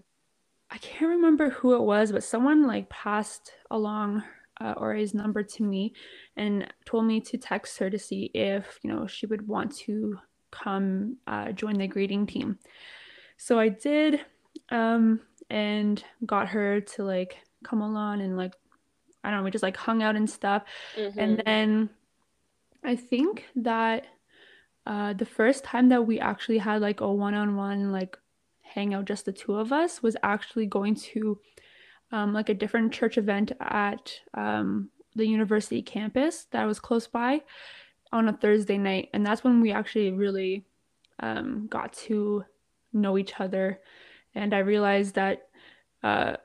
I 0.71 0.79
can't 0.79 1.11
remember 1.11 1.51
who 1.51 1.75
it 1.75 1.83
was, 1.83 2.13
but 2.13 2.25
someone 2.25 2.67
like 2.67 2.89
passed 2.91 3.53
along 3.71 4.23
uh, 4.61 4.75
Ore's 4.77 5.15
number 5.15 5.43
to 5.43 5.63
me 5.63 5.95
and 6.37 6.67
told 6.85 7.07
me 7.07 7.21
to 7.21 7.39
text 7.39 7.79
her 7.79 7.89
to 7.89 7.99
see 7.99 8.31
if 8.35 8.79
you 8.83 8.93
know 8.93 9.07
she 9.07 9.27
would 9.27 9.47
want 9.47 9.75
to 9.77 10.19
come 10.51 11.17
uh, 11.27 11.53
join 11.53 11.79
the 11.79 11.87
greeting 11.87 12.27
team. 12.27 12.59
So 13.37 13.59
I 13.59 13.69
did, 13.69 14.21
um, 14.71 15.21
and 15.49 16.03
got 16.27 16.49
her 16.49 16.81
to 16.81 17.05
like 17.05 17.39
come 17.65 17.83
along 17.83 18.21
and 18.21 18.37
like 18.37 18.55
I 19.25 19.31
don't 19.31 19.41
know, 19.41 19.45
we 19.45 19.51
just 19.51 19.63
like 19.63 19.77
hung 19.77 20.03
out 20.03 20.17
and 20.17 20.29
stuff, 20.29 20.65
mm-hmm. 20.97 21.19
and 21.19 21.43
then 21.45 21.91
I 22.85 22.97
think 22.97 23.45
that 23.57 24.07
uh, 24.87 25.13
the 25.13 25.27
first 25.27 25.65
time 25.65 25.89
that 25.91 26.07
we 26.07 26.19
actually 26.19 26.59
had 26.59 26.81
like 26.81 27.01
a 27.01 27.13
one-on-one 27.13 27.93
like 27.93 28.19
hangout, 28.63 29.05
just 29.05 29.25
the 29.25 29.33
two 29.33 29.55
of 29.55 29.73
us, 29.73 30.03
was 30.03 30.17
actually 30.23 30.67
going 30.67 30.95
to 30.95 31.39
um, 32.13 32.33
like 32.33 32.49
a 32.49 32.55
different 32.55 32.93
church 32.93 33.19
event 33.19 33.53
at 33.61 34.13
um, 34.35 34.89
the 35.15 35.27
university 35.27 35.83
campus 35.83 36.47
that 36.53 36.65
was 36.65 36.81
close 36.81 37.07
by 37.07 37.43
on 38.13 38.29
a 38.29 38.33
Thursday 38.33 38.79
night, 38.79 39.11
and 39.13 39.27
that's 39.27 39.45
when 39.45 39.61
we 39.61 39.73
actually 39.73 40.11
really 40.13 40.65
um, 41.21 41.67
got 41.69 41.93
to 41.93 42.45
know 42.93 43.19
each 43.19 43.39
other, 43.39 43.81
and 44.35 44.55
I 44.55 44.61
realized 44.61 45.17
that 45.17 45.49
uh, 46.03 46.37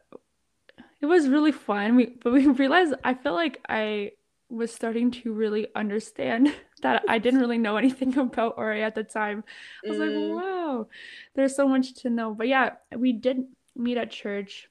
it 1.00 1.06
was 1.06 1.30
really 1.30 1.52
fun. 1.52 1.96
We 1.96 2.08
but 2.22 2.34
we 2.34 2.48
realized 2.64 2.96
I 3.04 3.14
felt 3.14 3.36
like 3.36 3.62
I 3.70 4.12
was 4.54 4.74
starting 4.74 5.12
to 5.12 5.34
really 5.34 5.68
understand 5.76 6.54
that 6.82 7.04
I 7.08 7.18
didn't 7.18 7.40
really 7.40 7.58
know 7.58 7.78
anything 7.78 8.18
about 8.18 8.56
Ore 8.58 8.72
at 8.72 8.96
the 8.96 9.04
time. 9.04 9.44
I 9.86 9.90
was 9.90 9.98
mm. 9.98 10.36
like, 10.36 10.44
wow, 10.44 10.88
there's 11.36 11.56
so 11.56 11.68
much 11.68 11.94
to 12.02 12.10
know. 12.10 12.34
But 12.34 12.48
yeah, 12.48 12.72
we 12.96 13.14
did 13.14 13.46
meet 13.76 13.98
at 13.98 14.12
church. 14.12 14.70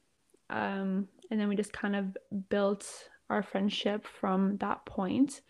Um, 0.50 1.08
and 1.30 1.40
then 1.40 1.48
we 1.48 1.56
just 1.56 1.72
kind 1.72 1.96
of 1.96 2.16
built 2.48 2.86
our 3.30 3.42
friendship 3.42 4.06
from 4.06 4.58
that 4.58 4.84
point. 4.84 5.40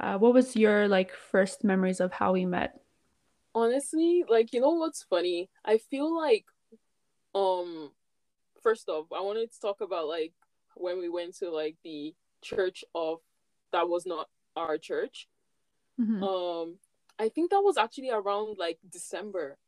Uh, 0.00 0.18
what 0.18 0.34
was 0.34 0.56
your 0.56 0.88
like 0.88 1.12
first 1.12 1.64
memories 1.64 2.00
of 2.00 2.12
how 2.12 2.32
we 2.32 2.46
met? 2.46 2.80
Honestly, 3.54 4.24
like 4.28 4.52
you 4.52 4.60
know 4.60 4.72
what's 4.72 5.02
funny? 5.02 5.48
I 5.64 5.78
feel 5.78 6.14
like 6.14 6.44
um 7.34 7.92
first 8.62 8.88
off, 8.88 9.06
I 9.12 9.20
wanted 9.20 9.52
to 9.52 9.60
talk 9.60 9.80
about 9.80 10.08
like 10.08 10.32
when 10.74 10.98
we 10.98 11.08
went 11.08 11.36
to 11.38 11.50
like 11.50 11.76
the 11.84 12.14
church 12.42 12.84
of 12.94 13.20
that 13.76 13.90
was 13.90 14.06
not 14.06 14.28
our 14.56 14.78
church. 14.78 15.28
Mm-hmm. 16.00 16.22
Um, 16.22 16.78
I 17.18 17.28
think 17.28 17.50
that 17.50 17.60
was 17.60 17.76
actually 17.76 18.10
around 18.10 18.56
like 18.58 18.78
December, 18.90 19.58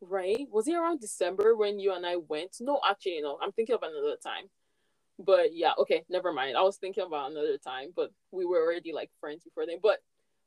right? 0.00 0.46
Was 0.52 0.68
it 0.68 0.74
around 0.74 1.00
December 1.00 1.56
when 1.56 1.80
you 1.80 1.92
and 1.92 2.06
I 2.06 2.14
went? 2.16 2.56
No, 2.60 2.80
actually, 2.88 3.20
no. 3.20 3.36
I'm 3.42 3.50
thinking 3.50 3.74
of 3.74 3.82
another 3.82 4.16
time. 4.22 4.44
But 5.18 5.52
yeah, 5.52 5.72
okay, 5.80 6.04
never 6.08 6.32
mind. 6.32 6.56
I 6.56 6.62
was 6.62 6.76
thinking 6.76 7.04
about 7.04 7.32
another 7.32 7.58
time, 7.58 7.88
but 7.94 8.12
we 8.30 8.46
were 8.46 8.62
already 8.62 8.92
like 8.92 9.10
friends 9.20 9.42
before 9.42 9.66
then. 9.66 9.78
But 9.82 9.98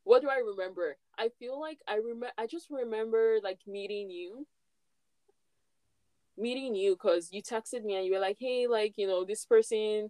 what 0.06 0.22
do 0.22 0.30
I 0.30 0.38
remember? 0.38 0.96
I 1.18 1.30
feel 1.40 1.60
like 1.60 1.80
I 1.90 1.96
remember. 1.96 2.32
I 2.38 2.48
just 2.48 2.70
remember 2.70 3.40
like 3.44 3.60
meeting 3.68 4.10
you 4.10 4.48
meeting 6.38 6.74
you 6.74 6.94
because 6.94 7.34
you 7.34 7.44
texted 7.44 7.84
me 7.84 7.96
and 7.96 8.06
you 8.06 8.14
were 8.14 8.20
like 8.20 8.38
hey 8.40 8.66
like 8.66 8.94
you 8.96 9.06
know 9.06 9.26
this 9.26 9.46
person 9.46 10.10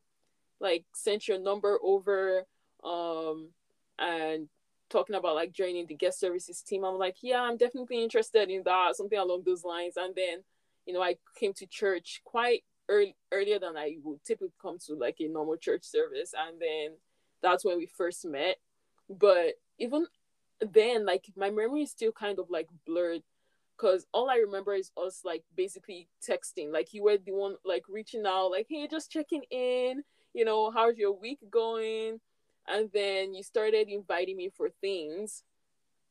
like 0.62 0.86
sent 0.94 1.28
your 1.28 1.40
number 1.40 1.80
over 1.84 2.46
um 2.84 3.50
and 4.00 4.48
talking 4.90 5.16
about 5.16 5.36
like 5.36 5.54
joining 5.54 5.88
the 5.88 5.96
guest 5.96 6.20
services 6.20 6.62
team. 6.62 6.84
I'm 6.84 6.98
like, 6.98 7.18
yeah, 7.22 7.42
I'm 7.42 7.58
definitely 7.58 8.04
interested 8.04 8.50
in 8.50 8.64
that, 8.64 8.96
something 8.96 9.18
along 9.18 9.44
those 9.46 9.64
lines. 9.64 9.96
And 9.98 10.14
then, 10.16 10.44
you 10.86 10.94
know, 10.94 11.02
I 11.02 11.16
came 11.40 11.54
to 11.54 11.66
church 11.66 12.22
quite 12.26 12.64
early, 12.90 13.16
earlier 13.32 13.58
than 13.58 13.78
I 13.78 13.98
would 14.04 14.24
typically 14.26 14.54
come 14.62 14.78
to 14.88 14.96
like 14.96 15.18
a 15.20 15.28
normal 15.28 15.56
church 15.56 15.84
service. 15.86 16.34
And 16.38 16.60
then 16.60 16.98
that's 17.42 17.64
when 17.64 17.78
we 17.78 17.86
first 17.86 18.26
met. 18.26 18.58
But 19.10 19.54
even 19.80 20.08
then, 20.60 21.06
like 21.06 21.26
my 21.36 21.50
memory 21.50 21.84
is 21.84 21.92
still 21.92 22.12
kind 22.12 22.38
of 22.38 22.50
like 22.50 22.68
blurred 22.86 23.24
because 23.78 24.06
all 24.14 24.30
I 24.30 24.36
remember 24.36 24.74
is 24.74 24.92
us 24.96 25.22
like 25.26 25.44
basically 25.56 26.08
texting. 26.28 26.72
Like 26.72 26.94
you 26.94 27.04
were 27.04 27.18
the 27.18 27.32
one 27.32 27.56
like 27.66 27.84
reaching 27.90 28.26
out, 28.28 28.52
like, 28.52 28.68
hey, 28.70 28.88
just 28.90 29.10
checking 29.10 29.44
in, 29.50 30.04
you 30.34 30.46
know, 30.46 30.70
how's 30.70 30.98
your 30.98 31.14
week 31.14 31.40
going? 31.50 32.20
And 32.72 32.90
then 32.94 33.34
you 33.34 33.44
started 33.44 33.90
inviting 33.90 34.38
me 34.38 34.50
for 34.56 34.70
things. 34.70 35.44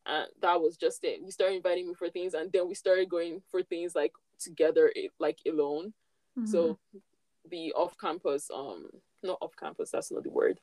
And 0.07 0.27
that 0.43 0.61
was 0.61 0.77
just 0.77 1.05
it. 1.05 1.21
You 1.25 1.31
started 1.31 1.57
inviting 1.57 1.89
me 1.89 1.95
for 1.95 2.09
things, 2.09 2.35
and 2.35 2.51
then 2.53 2.69
we 2.69 2.75
started 2.75 3.09
going 3.09 3.43
for 3.51 3.63
things 3.63 3.95
like 3.95 4.13
together, 4.39 4.93
like 5.19 5.39
alone. 5.47 5.93
Mm-hmm. 6.39 6.47
So 6.47 6.79
the 7.51 7.73
off 7.73 7.97
campus, 7.99 8.51
um, 8.55 8.87
not 9.23 9.39
off 9.41 9.57
campus, 9.57 9.91
that's 9.91 10.11
not 10.11 10.23
the 10.23 10.31
word. 10.31 10.61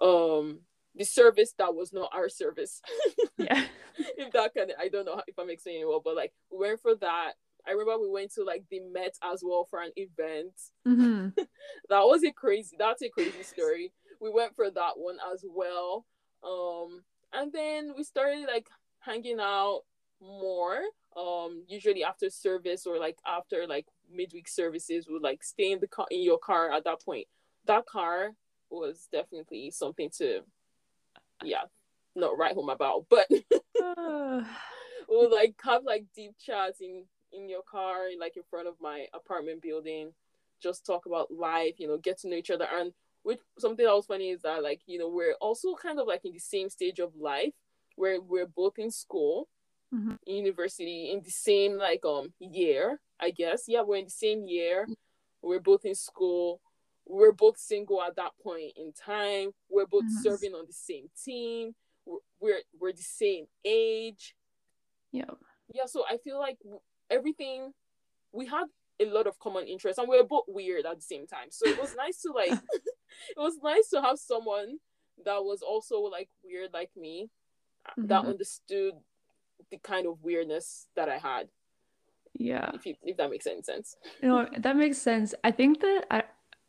Um, 0.00 0.60
the 0.94 1.04
service 1.04 1.54
that 1.58 1.74
was 1.74 1.92
not 1.92 2.10
our 2.12 2.28
service. 2.28 2.82
yeah. 3.38 3.64
if 3.96 4.32
that 4.32 4.54
can, 4.54 4.68
I 4.78 4.88
don't 4.88 5.06
know 5.06 5.22
if 5.26 5.38
I'm 5.38 5.50
explaining 5.50 5.82
it 5.82 5.88
well, 5.88 6.02
but 6.04 6.16
like 6.16 6.32
we 6.50 6.58
went 6.58 6.80
for 6.80 6.94
that. 6.96 7.32
I 7.66 7.72
remember 7.72 8.02
we 8.02 8.10
went 8.10 8.32
to 8.34 8.44
like 8.44 8.64
the 8.70 8.80
Met 8.80 9.14
as 9.22 9.42
well 9.44 9.66
for 9.68 9.82
an 9.82 9.92
event. 9.96 10.54
Mm-hmm. 10.88 11.28
that 11.88 12.00
was 12.00 12.24
a 12.24 12.32
crazy. 12.32 12.76
That's 12.78 13.02
a 13.02 13.08
crazy 13.08 13.42
story. 13.42 13.92
We 14.20 14.30
went 14.30 14.54
for 14.54 14.70
that 14.70 14.92
one 14.96 15.16
as 15.32 15.44
well. 15.48 16.04
Um, 16.42 17.02
and 17.32 17.52
then 17.52 17.92
we 17.96 18.04
started 18.04 18.46
like 18.46 18.68
hanging 19.00 19.40
out 19.40 19.82
more. 20.20 20.80
Um, 21.16 21.64
usually 21.68 22.04
after 22.04 22.30
service 22.30 22.86
or 22.86 22.98
like 22.98 23.18
after 23.26 23.66
like 23.66 23.86
midweek 24.12 24.48
services, 24.48 25.06
we 25.06 25.14
would 25.14 25.22
like 25.22 25.42
stay 25.42 25.72
in 25.72 25.80
the 25.80 25.88
car 25.88 26.06
in 26.10 26.22
your 26.22 26.38
car 26.38 26.72
at 26.72 26.84
that 26.84 27.02
point. 27.02 27.26
That 27.66 27.86
car 27.86 28.30
was 28.70 29.08
definitely 29.10 29.70
something 29.70 30.10
to 30.18 30.42
yeah, 31.42 31.64
not 32.14 32.38
write 32.38 32.54
home 32.54 32.68
about, 32.68 33.06
but 33.08 33.26
we'll 35.08 35.30
like 35.30 35.54
have 35.64 35.84
like 35.84 36.04
deep 36.14 36.34
chats 36.38 36.80
in 36.80 37.04
in 37.32 37.48
your 37.48 37.62
car, 37.62 38.08
like 38.18 38.36
in 38.36 38.42
front 38.50 38.68
of 38.68 38.74
my 38.80 39.06
apartment 39.14 39.62
building, 39.62 40.12
just 40.60 40.84
talk 40.84 41.06
about 41.06 41.30
life, 41.30 41.74
you 41.78 41.86
know, 41.86 41.96
get 41.96 42.18
to 42.20 42.28
know 42.28 42.36
each 42.36 42.50
other. 42.50 42.66
And 42.70 42.92
which 43.22 43.40
something 43.58 43.84
that 43.84 43.94
was 43.94 44.06
funny 44.06 44.30
is 44.30 44.42
that 44.42 44.62
like 44.62 44.80
you 44.86 44.98
know 44.98 45.08
we're 45.08 45.34
also 45.40 45.74
kind 45.74 45.98
of 46.00 46.06
like 46.06 46.24
in 46.24 46.32
the 46.32 46.38
same 46.38 46.70
stage 46.70 46.98
of 46.98 47.14
life 47.16 47.54
where 47.96 48.20
we're 48.20 48.46
both 48.46 48.78
in 48.78 48.90
school, 48.90 49.48
mm-hmm. 49.94 50.14
university, 50.26 51.10
in 51.12 51.22
the 51.22 51.30
same 51.30 51.76
like 51.76 52.04
um 52.04 52.32
year, 52.38 53.00
I 53.20 53.30
guess. 53.30 53.64
Yeah, 53.68 53.82
we're 53.82 53.96
in 53.96 54.06
the 54.06 54.10
same 54.10 54.46
year. 54.46 54.86
We're 55.42 55.60
both 55.60 55.84
in 55.84 55.94
school 55.94 56.60
we're 57.10 57.32
both 57.32 57.58
single 57.58 58.00
at 58.02 58.16
that 58.16 58.32
point 58.42 58.72
in 58.76 58.92
time. 58.92 59.50
We're 59.68 59.86
both 59.86 60.04
mm-hmm. 60.04 60.22
serving 60.22 60.52
on 60.52 60.66
the 60.66 60.72
same 60.72 61.10
team. 61.24 61.74
We're, 62.06 62.18
we're 62.40 62.60
we're 62.78 62.92
the 62.92 63.02
same 63.02 63.46
age. 63.64 64.34
Yeah. 65.12 65.24
Yeah. 65.72 65.86
So 65.86 66.04
I 66.08 66.18
feel 66.18 66.38
like 66.38 66.58
everything 67.10 67.72
we 68.32 68.46
had 68.46 68.66
a 69.00 69.06
lot 69.06 69.26
of 69.26 69.38
common 69.38 69.66
interests, 69.66 69.98
and 69.98 70.08
we 70.08 70.18
are 70.18 70.24
both 70.24 70.44
weird 70.46 70.86
at 70.86 70.96
the 70.96 71.02
same 71.02 71.26
time. 71.26 71.48
So 71.50 71.68
it 71.68 71.80
was 71.80 71.96
nice 71.96 72.20
to 72.22 72.32
like, 72.32 72.52
it 73.36 73.40
was 73.40 73.58
nice 73.62 73.88
to 73.90 74.02
have 74.02 74.18
someone 74.18 74.78
that 75.24 75.42
was 75.44 75.62
also 75.62 76.00
like 76.00 76.28
weird 76.44 76.70
like 76.72 76.90
me, 76.96 77.30
mm-hmm. 77.88 78.06
that 78.06 78.24
understood 78.24 78.94
the 79.70 79.78
kind 79.78 80.06
of 80.06 80.22
weirdness 80.22 80.86
that 80.96 81.08
I 81.08 81.18
had. 81.18 81.48
Yeah. 82.34 82.70
If 82.74 82.86
you, 82.86 82.94
if 83.02 83.16
that 83.16 83.30
makes 83.30 83.46
any 83.46 83.62
sense. 83.62 83.96
You 84.22 84.28
know, 84.28 84.48
that 84.58 84.76
makes 84.76 84.98
sense. 84.98 85.34
I 85.44 85.50
think 85.50 85.80
that 85.80 86.06
I 86.10 86.22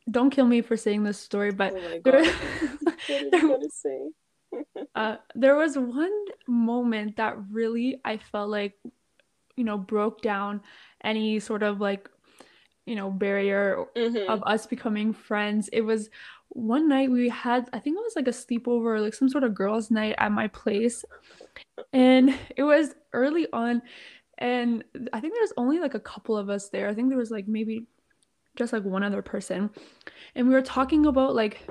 don't 0.09 0.29
kill 0.29 0.45
me 0.45 0.61
for 0.61 0.75
saying 0.75 1.03
this 1.03 1.19
story, 1.19 1.51
but 1.51 1.73
oh 1.73 1.99
there, 2.03 2.25
there, 3.31 3.57
uh, 4.95 5.15
there 5.35 5.55
was 5.55 5.77
one 5.77 6.25
moment 6.47 7.17
that 7.17 7.37
really 7.49 8.01
I 8.03 8.17
felt 8.17 8.49
like, 8.49 8.73
you 9.55 9.63
know, 9.63 9.77
broke 9.77 10.21
down 10.21 10.61
any 11.03 11.39
sort 11.39 11.63
of 11.63 11.79
like, 11.79 12.09
you 12.85 12.95
know, 12.95 13.09
barrier 13.09 13.85
mm-hmm. 13.95 14.29
of 14.29 14.43
us 14.45 14.65
becoming 14.65 15.13
friends. 15.13 15.69
It 15.71 15.81
was 15.81 16.09
one 16.49 16.89
night 16.89 17.09
we 17.09 17.29
had, 17.29 17.69
I 17.73 17.79
think 17.79 17.97
it 17.97 18.03
was 18.03 18.15
like 18.15 18.27
a 18.27 18.31
sleepover, 18.31 19.01
like 19.01 19.13
some 19.13 19.29
sort 19.29 19.43
of 19.43 19.55
girls' 19.55 19.91
night 19.91 20.15
at 20.17 20.31
my 20.31 20.47
place, 20.47 21.05
and 21.93 22.37
it 22.55 22.63
was 22.63 22.93
early 23.13 23.47
on. 23.53 23.81
And 24.37 24.83
I 25.13 25.19
think 25.19 25.35
there's 25.35 25.53
only 25.55 25.79
like 25.79 25.93
a 25.93 25.99
couple 25.99 26.35
of 26.35 26.49
us 26.49 26.69
there. 26.69 26.89
I 26.89 26.93
think 26.95 27.09
there 27.09 27.17
was 27.17 27.31
like 27.31 27.47
maybe 27.47 27.85
just 28.55 28.73
like 28.73 28.83
one 28.83 29.03
other 29.03 29.21
person 29.21 29.69
and 30.35 30.47
we 30.47 30.53
were 30.53 30.61
talking 30.61 31.05
about 31.05 31.35
like 31.35 31.65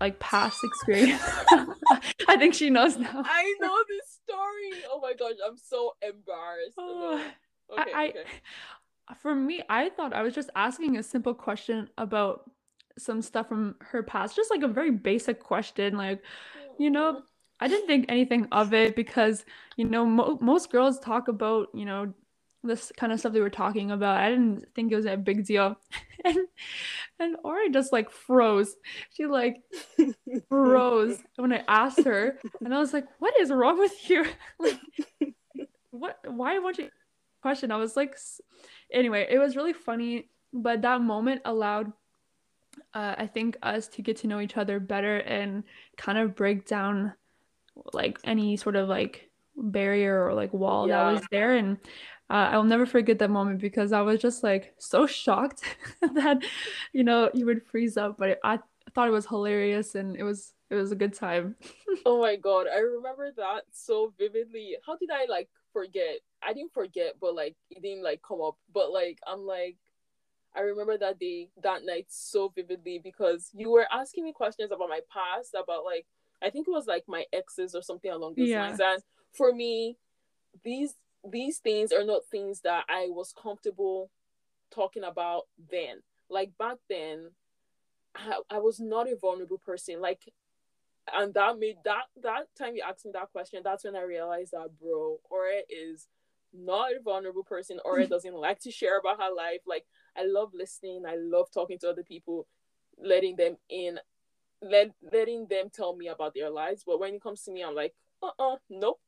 like 0.00 0.18
past 0.18 0.58
experience 0.62 1.22
i 2.28 2.36
think 2.36 2.54
she 2.54 2.70
knows 2.70 2.96
now 2.96 3.22
i 3.24 3.54
know 3.60 3.76
this 3.88 4.18
story 4.22 4.82
oh 4.90 5.00
my 5.00 5.12
gosh 5.14 5.36
i'm 5.46 5.56
so 5.56 5.94
embarrassed 6.02 6.74
oh, 6.78 7.22
okay, 7.72 7.90
I, 7.94 8.08
okay. 8.08 8.20
I 8.20 8.24
for 9.14 9.34
me 9.34 9.62
i 9.68 9.88
thought 9.90 10.12
i 10.12 10.22
was 10.22 10.34
just 10.34 10.50
asking 10.54 10.96
a 10.96 11.02
simple 11.02 11.34
question 11.34 11.88
about 11.98 12.50
some 12.98 13.22
stuff 13.22 13.48
from 13.48 13.74
her 13.80 14.02
past 14.02 14.36
just 14.36 14.50
like 14.50 14.62
a 14.62 14.68
very 14.68 14.90
basic 14.90 15.40
question 15.40 15.96
like 15.96 16.22
you 16.78 16.90
know 16.90 17.12
mm-hmm. 17.12 17.24
i 17.60 17.68
didn't 17.68 17.86
think 17.86 18.06
anything 18.08 18.46
of 18.52 18.74
it 18.74 18.94
because 18.96 19.44
you 19.76 19.84
know 19.84 20.04
mo- 20.04 20.38
most 20.40 20.70
girls 20.70 20.98
talk 20.98 21.28
about 21.28 21.68
you 21.74 21.84
know 21.84 22.12
this 22.62 22.92
kind 22.96 23.12
of 23.12 23.18
stuff 23.18 23.32
they 23.32 23.40
were 23.40 23.50
talking 23.50 23.90
about. 23.90 24.18
I 24.18 24.30
didn't 24.30 24.66
think 24.74 24.92
it 24.92 24.96
was 24.96 25.06
a 25.06 25.16
big 25.16 25.46
deal. 25.46 25.76
and 26.24 26.38
and 27.18 27.36
Ore 27.42 27.68
just 27.70 27.92
like 27.92 28.10
froze. 28.10 28.76
She 29.14 29.26
like 29.26 29.62
froze 30.48 31.18
when 31.36 31.52
I 31.52 31.64
asked 31.68 32.04
her. 32.04 32.38
And 32.64 32.74
I 32.74 32.78
was 32.78 32.92
like, 32.92 33.06
what 33.18 33.34
is 33.40 33.50
wrong 33.50 33.78
with 33.78 34.10
you? 34.10 34.26
like 34.58 34.80
what 35.90 36.18
why 36.26 36.58
won't 36.58 36.78
you 36.78 36.88
question? 37.40 37.70
I 37.72 37.76
was 37.76 37.96
like 37.96 38.16
anyway, 38.92 39.26
it 39.30 39.38
was 39.38 39.56
really 39.56 39.72
funny, 39.72 40.28
but 40.52 40.82
that 40.82 41.00
moment 41.00 41.42
allowed 41.44 41.92
uh, 42.94 43.14
I 43.18 43.26
think 43.26 43.56
us 43.62 43.88
to 43.88 44.02
get 44.02 44.16
to 44.18 44.26
know 44.26 44.40
each 44.40 44.56
other 44.56 44.80
better 44.80 45.18
and 45.18 45.64
kind 45.96 46.18
of 46.18 46.36
break 46.36 46.66
down 46.66 47.12
like 47.92 48.18
any 48.24 48.56
sort 48.56 48.76
of 48.76 48.88
like 48.88 49.30
barrier 49.56 50.24
or 50.24 50.34
like 50.34 50.52
wall 50.52 50.88
yeah. 50.88 51.04
that 51.04 51.12
was 51.12 51.22
there 51.30 51.56
and 51.56 51.78
uh, 52.30 52.48
I'll 52.52 52.64
never 52.64 52.86
forget 52.86 53.18
that 53.18 53.30
moment 53.30 53.60
because 53.60 53.92
I 53.92 54.02
was 54.02 54.20
just 54.20 54.44
like 54.44 54.74
so 54.78 55.06
shocked 55.06 55.62
that 56.00 56.44
you 56.92 57.02
know 57.02 57.28
you 57.34 57.44
would 57.46 57.66
freeze 57.66 57.96
up, 57.96 58.18
but 58.18 58.38
I 58.44 58.60
thought 58.94 59.08
it 59.08 59.12
was 59.12 59.26
hilarious 59.26 59.96
and 59.96 60.16
it 60.16 60.22
was 60.22 60.52
it 60.70 60.76
was 60.76 60.92
a 60.92 60.96
good 60.96 61.12
time. 61.12 61.56
oh 62.06 62.20
my 62.20 62.36
god, 62.36 62.66
I 62.72 62.78
remember 62.78 63.32
that 63.36 63.62
so 63.72 64.14
vividly. 64.16 64.76
How 64.86 64.96
did 64.96 65.10
I 65.10 65.26
like 65.28 65.48
forget? 65.72 66.20
I 66.42 66.52
didn't 66.52 66.72
forget, 66.72 67.14
but 67.20 67.34
like 67.34 67.56
it 67.70 67.82
didn't 67.82 68.04
like 68.04 68.22
come 68.26 68.40
up. 68.40 68.56
But 68.72 68.92
like 68.92 69.18
I'm 69.26 69.40
like 69.40 69.76
I 70.54 70.60
remember 70.60 70.98
that 70.98 71.18
day, 71.18 71.48
that 71.62 71.84
night 71.84 72.06
so 72.08 72.48
vividly 72.54 73.00
because 73.02 73.50
you 73.54 73.70
were 73.70 73.86
asking 73.92 74.24
me 74.24 74.32
questions 74.32 74.72
about 74.72 74.88
my 74.88 75.00
past, 75.12 75.54
about 75.54 75.84
like 75.84 76.06
I 76.42 76.50
think 76.50 76.66
it 76.66 76.72
was 76.72 76.86
like 76.86 77.04
my 77.06 77.24
exes 77.32 77.74
or 77.74 77.82
something 77.82 78.10
along 78.10 78.34
those 78.36 78.48
yeah. 78.48 78.66
lines. 78.66 78.80
And 78.80 79.02
for 79.32 79.52
me, 79.52 79.96
these 80.64 80.94
these 81.28 81.58
things 81.58 81.92
are 81.92 82.04
not 82.04 82.22
things 82.30 82.62
that 82.62 82.84
I 82.88 83.08
was 83.10 83.32
comfortable 83.40 84.10
talking 84.70 85.04
about 85.04 85.42
then. 85.70 86.02
Like 86.28 86.56
back 86.58 86.76
then, 86.88 87.30
I, 88.16 88.40
I 88.50 88.58
was 88.58 88.80
not 88.80 89.10
a 89.10 89.16
vulnerable 89.16 89.58
person. 89.58 90.00
Like, 90.00 90.22
and 91.12 91.34
that 91.34 91.58
made 91.58 91.76
that 91.84 92.04
that 92.22 92.46
time 92.58 92.74
you 92.74 92.82
asked 92.86 93.04
me 93.04 93.12
that 93.14 93.30
question, 93.30 93.60
that's 93.62 93.84
when 93.84 93.96
I 93.96 94.02
realized 94.02 94.52
that, 94.52 94.78
bro, 94.80 95.18
Ore 95.30 95.62
is 95.68 96.08
not 96.54 96.92
a 96.92 97.00
vulnerable 97.02 97.44
person. 97.44 97.78
Ore 97.84 98.04
doesn't 98.06 98.34
like 98.34 98.60
to 98.60 98.70
share 98.70 98.98
about 98.98 99.20
her 99.20 99.34
life. 99.34 99.60
Like, 99.66 99.84
I 100.16 100.24
love 100.24 100.50
listening. 100.54 101.04
I 101.06 101.16
love 101.16 101.50
talking 101.52 101.78
to 101.80 101.90
other 101.90 102.02
people, 102.02 102.46
letting 102.98 103.36
them 103.36 103.56
in, 103.68 103.98
let 104.62 104.92
letting 105.12 105.46
them 105.48 105.70
tell 105.72 105.96
me 105.96 106.08
about 106.08 106.34
their 106.34 106.50
lives. 106.50 106.84
But 106.86 107.00
when 107.00 107.14
it 107.14 107.22
comes 107.22 107.42
to 107.44 107.52
me, 107.52 107.62
I'm 107.64 107.74
like, 107.74 107.94
uh 108.22 108.28
uh-uh, 108.38 108.54
uh, 108.54 108.56
nope 108.68 109.00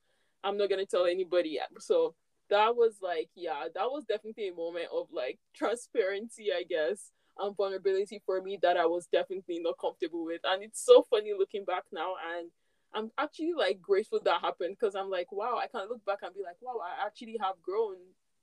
I'm 0.45 0.57
not 0.57 0.71
gonna 0.71 0.87
tell 0.87 1.07
anybody. 1.07 1.51
yet. 1.51 1.69
So 1.79 2.15
that 2.51 2.77
was 2.77 2.97
like, 3.03 3.31
yeah, 3.35 3.65
that 3.75 3.91
was 3.91 4.05
definitely 4.05 4.49
a 4.49 4.55
moment 4.55 4.87
of 4.95 5.09
like 5.13 5.39
transparency, 5.55 6.49
I 6.57 6.65
guess, 6.65 7.11
and 7.39 7.57
vulnerability 7.57 8.23
for 8.25 8.41
me 8.43 8.59
that 8.63 8.77
I 8.77 8.87
was 8.87 9.07
definitely 9.07 9.61
not 9.61 9.79
comfortable 9.81 10.25
with. 10.25 10.41
And 10.45 10.63
it's 10.63 10.85
so 10.85 11.03
funny 11.09 11.33
looking 11.39 11.65
back 11.65 11.85
now, 11.93 12.15
and 12.37 12.51
I'm 12.95 13.11
actually 13.19 13.53
like 13.57 13.81
grateful 13.81 14.21
that 14.25 14.41
happened 14.41 14.77
because 14.79 14.95
I'm 14.95 15.11
like, 15.11 15.33
wow, 15.33 15.59
I 15.63 15.67
can 15.67 15.89
look 15.89 16.05
back 16.05 16.19
and 16.23 16.35
be 16.35 16.43
like, 16.43 16.57
wow, 16.61 16.81
I 16.83 17.07
actually 17.07 17.39
have 17.41 17.55
grown. 17.63 17.97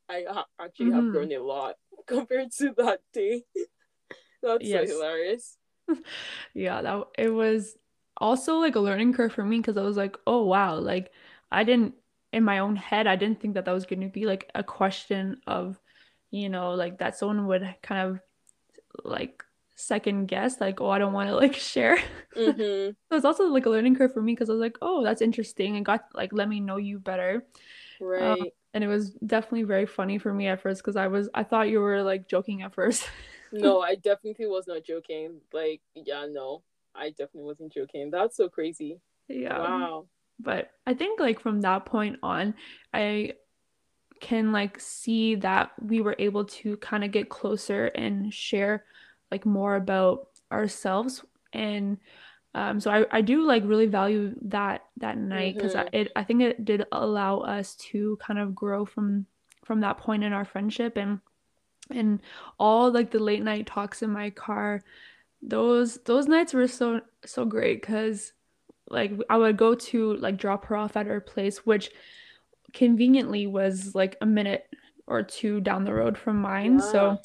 I 0.10 0.26
ha- 0.28 0.46
actually 0.60 0.88
mm-hmm. 0.88 1.06
have 1.06 1.12
grown 1.12 1.32
a 1.32 1.40
lot 1.40 1.76
compared 2.08 2.52
to 2.54 2.74
that 2.78 3.02
day. 3.14 3.44
That's 4.44 4.66
yes. 4.66 4.90
so 4.90 4.96
hilarious. 4.96 5.58
yeah, 6.54 6.82
that 6.82 7.04
it 7.18 7.30
was 7.30 7.78
also 8.18 8.58
like 8.58 8.76
a 8.76 8.80
learning 8.80 9.14
curve 9.14 9.34
for 9.34 9.44
me 9.44 9.58
because 9.58 9.78
I 9.78 9.82
was 9.82 9.98
like, 9.98 10.18
oh 10.26 10.44
wow, 10.44 10.76
like 10.76 11.12
I 11.52 11.64
didn't 11.64 11.96
in 12.32 12.44
my 12.44 12.60
own 12.60 12.76
head, 12.76 13.08
I 13.08 13.16
didn't 13.16 13.42
think 13.42 13.56
that 13.56 13.66
that 13.66 13.72
was 13.72 13.86
going 13.86 14.02
to 14.02 14.08
be 14.08 14.26
like 14.26 14.50
a 14.54 14.64
question 14.64 15.38
of, 15.48 15.80
you 16.32 16.50
know, 16.50 16.72
like 16.72 17.00
that 17.00 17.18
someone 17.18 17.48
would 17.48 17.76
kind 17.82 18.08
of 18.08 18.20
like 19.04 19.44
second 19.80 20.26
guess, 20.26 20.60
like, 20.60 20.82
oh, 20.82 20.90
I 20.90 21.00
don't 21.00 21.14
want 21.14 21.30
to 21.30 21.36
like 21.36 21.56
share. 21.74 21.98
Mm-hmm. 22.36 22.92
so 23.10 23.16
it's 23.16 23.26
also 23.26 23.46
like 23.46 23.66
a 23.66 23.70
learning 23.70 23.96
curve 23.96 24.14
for 24.14 24.22
me 24.22 24.34
because 24.34 24.50
I 24.50 24.54
was 24.54 24.62
like, 24.62 24.78
oh, 24.82 25.04
that's 25.04 25.22
interesting 25.22 25.76
and 25.76 25.86
got 25.86 26.06
like 26.14 26.32
let 26.34 26.50
me 26.50 26.60
know 26.60 26.78
you 26.78 27.00
better. 27.00 27.46
Right. 28.02 28.22
Um, 28.22 28.48
and 28.74 28.84
it 28.84 28.88
was 28.88 29.12
definitely 29.26 29.64
very 29.64 29.86
funny 29.86 30.18
for 30.20 30.34
me 30.34 30.48
at 30.48 30.62
first 30.62 30.82
because 30.82 30.96
I 30.96 31.08
was 31.08 31.30
I 31.34 31.44
thought 31.44 31.70
you 31.70 31.80
were 31.80 32.04
like 32.04 32.28
joking 32.28 32.62
at 32.62 32.74
first. 32.74 33.08
no, 33.52 33.82
I 33.82 33.96
definitely 33.96 34.48
was 34.48 34.68
not 34.68 34.84
joking. 34.84 35.42
Like, 35.52 35.82
yeah, 35.96 36.28
no, 36.30 36.64
I 36.94 37.10
definitely 37.10 37.44
wasn't 37.44 37.74
joking. 37.74 38.12
That's 38.12 38.38
so 38.38 38.50
crazy. 38.50 39.00
Yeah. 39.28 39.58
Wow. 39.58 40.08
But 40.40 40.72
I 40.86 40.94
think 40.94 41.20
like 41.20 41.40
from 41.40 41.62
that 41.62 41.86
point 41.86 42.18
on, 42.24 42.54
I 42.94 43.34
can 44.22 44.52
like 44.52 44.80
see 44.80 45.36
that 45.36 45.72
we 45.82 46.02
were 46.02 46.16
able 46.20 46.46
to 46.46 46.78
kind 46.78 47.04
of 47.04 47.12
get 47.12 47.30
closer 47.30 47.86
and 47.88 48.34
share 48.34 48.84
like 49.32 49.46
more 49.46 49.76
about 49.76 50.28
ourselves. 50.52 51.24
And 51.54 51.98
um, 52.56 52.80
so 52.80 52.92
I, 52.92 53.06
I 53.12 53.22
do 53.22 53.44
like 53.46 53.64
really 53.66 53.86
value 53.86 54.36
that 54.42 54.86
that 54.98 55.18
night 55.18 55.56
because 55.58 55.76
Mhm. 55.76 55.90
it 55.94 56.12
I 56.16 56.24
think 56.24 56.42
it 56.42 56.66
did 56.66 56.86
allow 56.92 57.40
us 57.40 57.76
to 57.92 58.18
kind 58.18 58.40
of 58.40 58.56
grow 58.56 58.86
from 58.86 59.26
from 59.64 59.82
that 59.82 59.98
point 59.98 60.24
in 60.24 60.34
our 60.34 60.46
friendship. 60.46 60.98
And 60.98 61.20
and 61.92 62.22
all 62.60 62.92
like 62.92 63.12
the 63.12 63.20
late 63.20 63.44
night 63.44 63.66
talks 63.68 64.02
in 64.04 64.12
my 64.12 64.30
car 64.30 64.84
those 65.42 65.98
those 66.04 66.28
nights 66.28 66.54
were 66.54 66.68
so 66.68 67.02
so 67.26 67.46
great 67.46 67.82
because 67.82 68.34
like 68.90 69.12
I 69.30 69.38
would 69.38 69.58
go 69.58 69.74
to 69.76 70.16
like 70.18 70.38
drop 70.38 70.66
her 70.66 70.76
off 70.76 70.98
at 70.98 71.08
her 71.08 71.22
place 71.22 71.66
which 71.66 71.92
conveniently 72.74 73.48
was 73.48 73.96
like 73.96 74.18
a 74.22 74.26
minute 74.26 74.68
or 75.08 75.24
two 75.24 75.60
down 75.62 75.86
the 75.86 75.94
road 75.94 76.18
from 76.18 76.42
mine. 76.42 76.80
So 76.80 77.18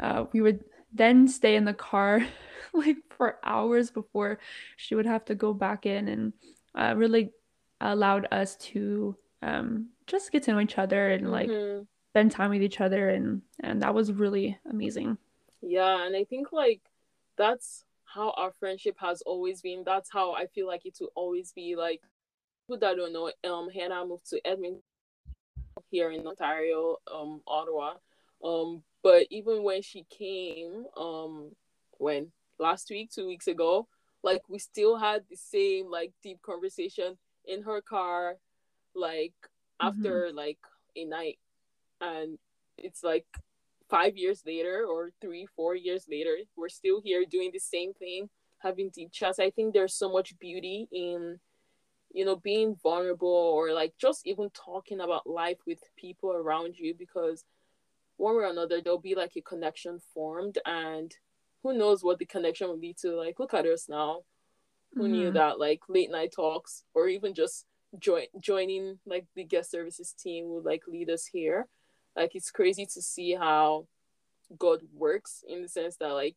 uh, 0.00 0.24
we 0.32 0.40
would 0.40 0.64
then 0.92 1.28
stay 1.28 1.56
in 1.56 1.64
the 1.64 1.74
car 1.74 2.24
like 2.72 2.96
for 3.16 3.38
hours 3.44 3.90
before 3.90 4.38
she 4.76 4.94
would 4.94 5.06
have 5.06 5.24
to 5.24 5.34
go 5.34 5.52
back 5.52 5.86
in 5.86 6.08
and 6.08 6.32
uh, 6.74 6.94
really 6.96 7.30
allowed 7.80 8.26
us 8.32 8.56
to 8.56 9.16
um, 9.42 9.88
just 10.06 10.32
get 10.32 10.42
to 10.44 10.52
know 10.52 10.60
each 10.60 10.78
other 10.78 11.10
and 11.10 11.30
like 11.30 11.48
Mhm. 11.50 11.86
spend 12.12 12.30
time 12.32 12.50
with 12.50 12.62
each 12.62 12.80
other 12.80 13.08
and 13.10 13.42
and 13.60 13.82
that 13.82 13.94
was 13.94 14.12
really 14.12 14.58
amazing. 14.68 15.16
Yeah, 15.62 16.06
and 16.06 16.16
I 16.16 16.24
think 16.24 16.52
like 16.52 16.80
that's 17.36 17.84
how 18.04 18.30
our 18.32 18.52
friendship 18.52 18.96
has 18.98 19.22
always 19.22 19.62
been. 19.62 19.84
That's 19.84 20.10
how 20.10 20.32
I 20.32 20.46
feel 20.46 20.66
like 20.66 20.84
it 20.84 20.98
will 21.00 21.12
always 21.14 21.52
be. 21.52 21.76
Like 21.76 22.02
people 22.66 22.78
that 22.80 22.96
don't 22.96 23.12
know, 23.12 23.32
um, 23.44 23.70
Hannah 23.70 24.04
moved 24.06 24.28
to 24.30 24.40
Edmonton 24.46 24.82
here 25.90 26.10
in 26.10 26.26
Ontario, 26.26 26.96
um, 27.12 27.40
Ottawa. 27.46 27.94
Um, 28.44 28.82
but 29.02 29.26
even 29.30 29.62
when 29.62 29.82
she 29.82 30.04
came, 30.10 30.84
um, 30.96 31.52
when 31.98 32.32
last 32.58 32.90
week, 32.90 33.10
two 33.10 33.26
weeks 33.26 33.46
ago, 33.46 33.88
like 34.22 34.42
we 34.48 34.58
still 34.58 34.96
had 34.98 35.22
the 35.30 35.36
same 35.36 35.90
like 35.90 36.12
deep 36.22 36.42
conversation 36.42 37.16
in 37.46 37.62
her 37.62 37.80
car, 37.80 38.36
like 38.94 39.32
after 39.80 40.30
like 40.32 40.58
a 40.96 41.04
night, 41.04 41.38
and 42.00 42.38
it's 42.76 43.02
like 43.02 43.26
five 43.88 44.16
years 44.16 44.42
later 44.46 44.84
or 44.88 45.10
three, 45.20 45.46
four 45.56 45.74
years 45.74 46.06
later, 46.10 46.36
we're 46.56 46.68
still 46.68 47.00
here 47.02 47.24
doing 47.28 47.50
the 47.52 47.58
same 47.58 47.94
thing, 47.94 48.28
having 48.58 48.90
deep 48.90 49.10
chats. 49.12 49.38
I 49.38 49.50
think 49.50 49.72
there's 49.72 49.94
so 49.94 50.12
much 50.12 50.38
beauty 50.38 50.88
in 50.92 51.40
you 52.12 52.24
know 52.24 52.36
being 52.36 52.76
vulnerable 52.82 53.28
or 53.28 53.72
like 53.72 53.94
just 53.98 54.26
even 54.26 54.50
talking 54.50 55.00
about 55.00 55.26
life 55.26 55.58
with 55.66 55.78
people 55.96 56.32
around 56.32 56.74
you 56.76 56.94
because 56.94 57.44
one 58.20 58.36
way 58.36 58.44
or 58.44 58.50
another 58.50 58.80
there'll 58.80 58.98
be 58.98 59.14
like 59.14 59.32
a 59.36 59.40
connection 59.40 60.00
formed 60.12 60.58
and 60.66 61.16
who 61.62 61.72
knows 61.72 62.02
what 62.04 62.18
the 62.18 62.26
connection 62.26 62.68
will 62.68 62.78
lead 62.78 62.96
to 62.98 63.10
like 63.12 63.38
look 63.38 63.54
at 63.54 63.66
us 63.66 63.88
now. 63.88 64.22
Who 64.96 65.08
knew 65.08 65.30
Mhm. 65.30 65.34
that 65.34 65.58
like 65.58 65.82
late 65.88 66.10
night 66.10 66.32
talks 66.32 66.84
or 66.94 67.08
even 67.08 67.32
just 67.34 67.66
join 67.98 68.26
joining 68.40 69.00
like 69.06 69.26
the 69.34 69.44
guest 69.44 69.70
services 69.70 70.12
team 70.12 70.50
would 70.50 70.64
like 70.64 70.86
lead 70.86 71.10
us 71.10 71.26
here. 71.26 71.68
Like 72.16 72.34
it's 72.34 72.50
crazy 72.50 72.86
to 72.86 73.02
see 73.02 73.32
how 73.34 73.86
god 74.58 74.80
works 74.92 75.44
in 75.46 75.62
the 75.62 75.68
sense 75.68 75.96
that 75.96 76.12
like 76.12 76.36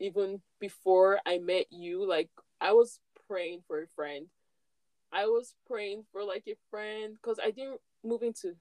even 0.00 0.40
before 0.58 1.20
i 1.26 1.36
met 1.36 1.66
you 1.70 2.06
like 2.08 2.30
i 2.58 2.72
was 2.72 3.00
praying 3.28 3.62
for 3.66 3.82
a 3.82 3.86
friend. 3.94 4.26
I 5.12 5.26
was 5.26 5.54
praying 5.66 6.04
for 6.12 6.24
like 6.24 6.44
a 6.48 6.56
friend 6.70 7.14
because 7.14 7.38
I 7.42 7.50
didn't 7.50 7.80
move 8.04 8.22
into 8.22 8.56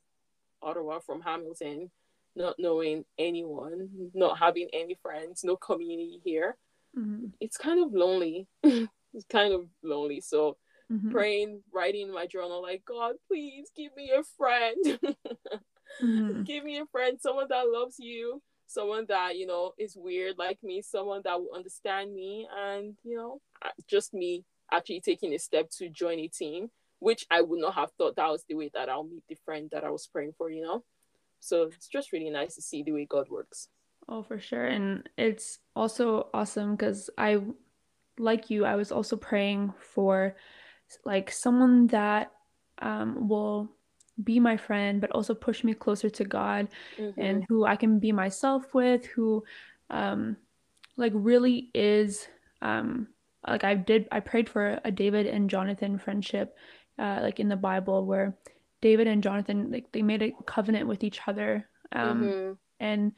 Ottawa 0.62 1.00
from 1.00 1.22
Hamilton, 1.22 1.92
not 2.38 2.56
knowing 2.60 3.06
anyone, 3.18 4.12
not 4.14 4.38
having 4.40 4.70
any 4.74 4.96
friends, 5.02 5.44
no 5.44 5.58
community 5.58 6.22
here. 6.24 6.58
Mhm. 6.96 7.34
It's 7.40 7.58
kind 7.58 7.84
of 7.84 7.94
lonely. 7.94 8.48
it's 9.14 9.26
kind 9.30 9.54
of 9.54 9.70
lonely. 9.84 10.22
So 10.22 10.58
Mhm. 10.92 11.12
praying, 11.12 11.64
writing 11.74 12.08
in 12.08 12.14
my 12.14 12.28
journal, 12.28 12.62
like 12.62 12.86
God, 12.86 13.16
please 13.28 13.72
give 13.76 13.96
me 13.96 14.12
a 14.12 14.24
friend. 14.24 14.78
Mhm. 16.02 16.46
give 16.46 16.64
me 16.64 16.78
a 16.80 16.86
friend, 16.88 17.20
someone 17.20 17.48
that 17.50 17.70
loves 17.70 18.00
you, 18.00 18.42
someone 18.68 19.06
that 19.08 19.38
you 19.38 19.48
know 19.48 19.74
is 19.78 19.96
weird 19.98 20.38
like 20.38 20.62
me, 20.64 20.82
someone 20.82 21.22
that 21.24 21.40
will 21.40 21.54
understand 21.56 22.14
me, 22.14 22.48
and 22.56 22.98
you 23.04 23.16
know, 23.18 23.42
just 23.88 24.14
me 24.14 24.46
actually 24.72 25.02
taking 25.02 25.34
a 25.34 25.40
step 25.40 25.70
to 25.72 25.90
join 25.90 26.20
a 26.20 26.28
team, 26.28 26.70
which 27.00 27.26
I 27.32 27.42
would 27.42 27.60
not 27.60 27.76
have 27.76 27.92
thought 27.98 28.16
that 28.18 28.30
was 28.30 28.44
the 28.48 28.56
way 28.56 28.70
that 28.74 28.90
I'll 28.90 29.04
meet 29.06 29.24
the 29.30 29.38
friend 29.46 29.70
that 29.72 29.84
I 29.84 29.90
was 29.90 30.08
praying 30.08 30.34
for, 30.38 30.50
you 30.52 30.62
know. 30.62 30.84
So 31.40 31.64
it's 31.64 31.88
just 31.88 32.12
really 32.12 32.30
nice 32.30 32.56
to 32.56 32.62
see 32.62 32.84
the 32.84 32.92
way 32.92 33.06
God 33.06 33.30
works. 33.30 33.70
Oh, 34.10 34.24
for 34.24 34.40
sure. 34.40 34.66
And 34.66 35.08
it's 35.18 35.60
also 35.76 36.30
awesome 36.34 36.76
because 36.76 37.10
I, 37.18 37.42
like 38.18 38.50
you, 38.50 38.66
I 38.66 38.76
was 38.76 38.92
also 38.92 39.16
praying 39.16 39.74
for 39.80 40.36
like 41.06 41.32
someone 41.32 41.88
that 41.88 42.32
um, 42.82 43.28
will 43.28 43.70
be 44.24 44.40
my 44.40 44.58
friend, 44.58 45.02
but 45.02 45.12
also 45.12 45.34
push 45.34 45.64
me 45.64 45.74
closer 45.74 46.10
to 46.10 46.24
God 46.24 46.68
Mm-hmm. 47.00 47.22
and 47.22 47.46
who 47.48 47.66
I 47.66 47.76
can 47.76 48.00
be 48.00 48.12
myself 48.12 48.74
with, 48.74 49.06
who 49.06 49.44
um, 49.90 50.38
like 50.96 51.12
really 51.16 51.70
is 51.74 52.28
um, 52.62 53.08
like 53.48 53.64
I 53.64 53.76
did, 53.76 54.08
I 54.12 54.20
prayed 54.20 54.50
for 54.50 54.80
a 54.84 54.92
David 54.92 55.28
and 55.28 55.50
Jonathan 55.50 55.98
friendship, 55.98 56.56
uh, 56.98 57.20
like 57.22 57.40
in 57.40 57.48
the 57.48 57.56
Bible, 57.56 58.06
where 58.06 58.36
David 58.82 59.08
and 59.08 59.24
Jonathan 59.24 59.72
like 59.72 59.92
they 59.92 60.02
made 60.02 60.22
a 60.22 60.32
covenant 60.46 60.88
with 60.88 61.04
each 61.04 61.20
other, 61.28 61.68
um, 61.92 62.24
mm-hmm. 62.24 62.54
and 62.80 63.12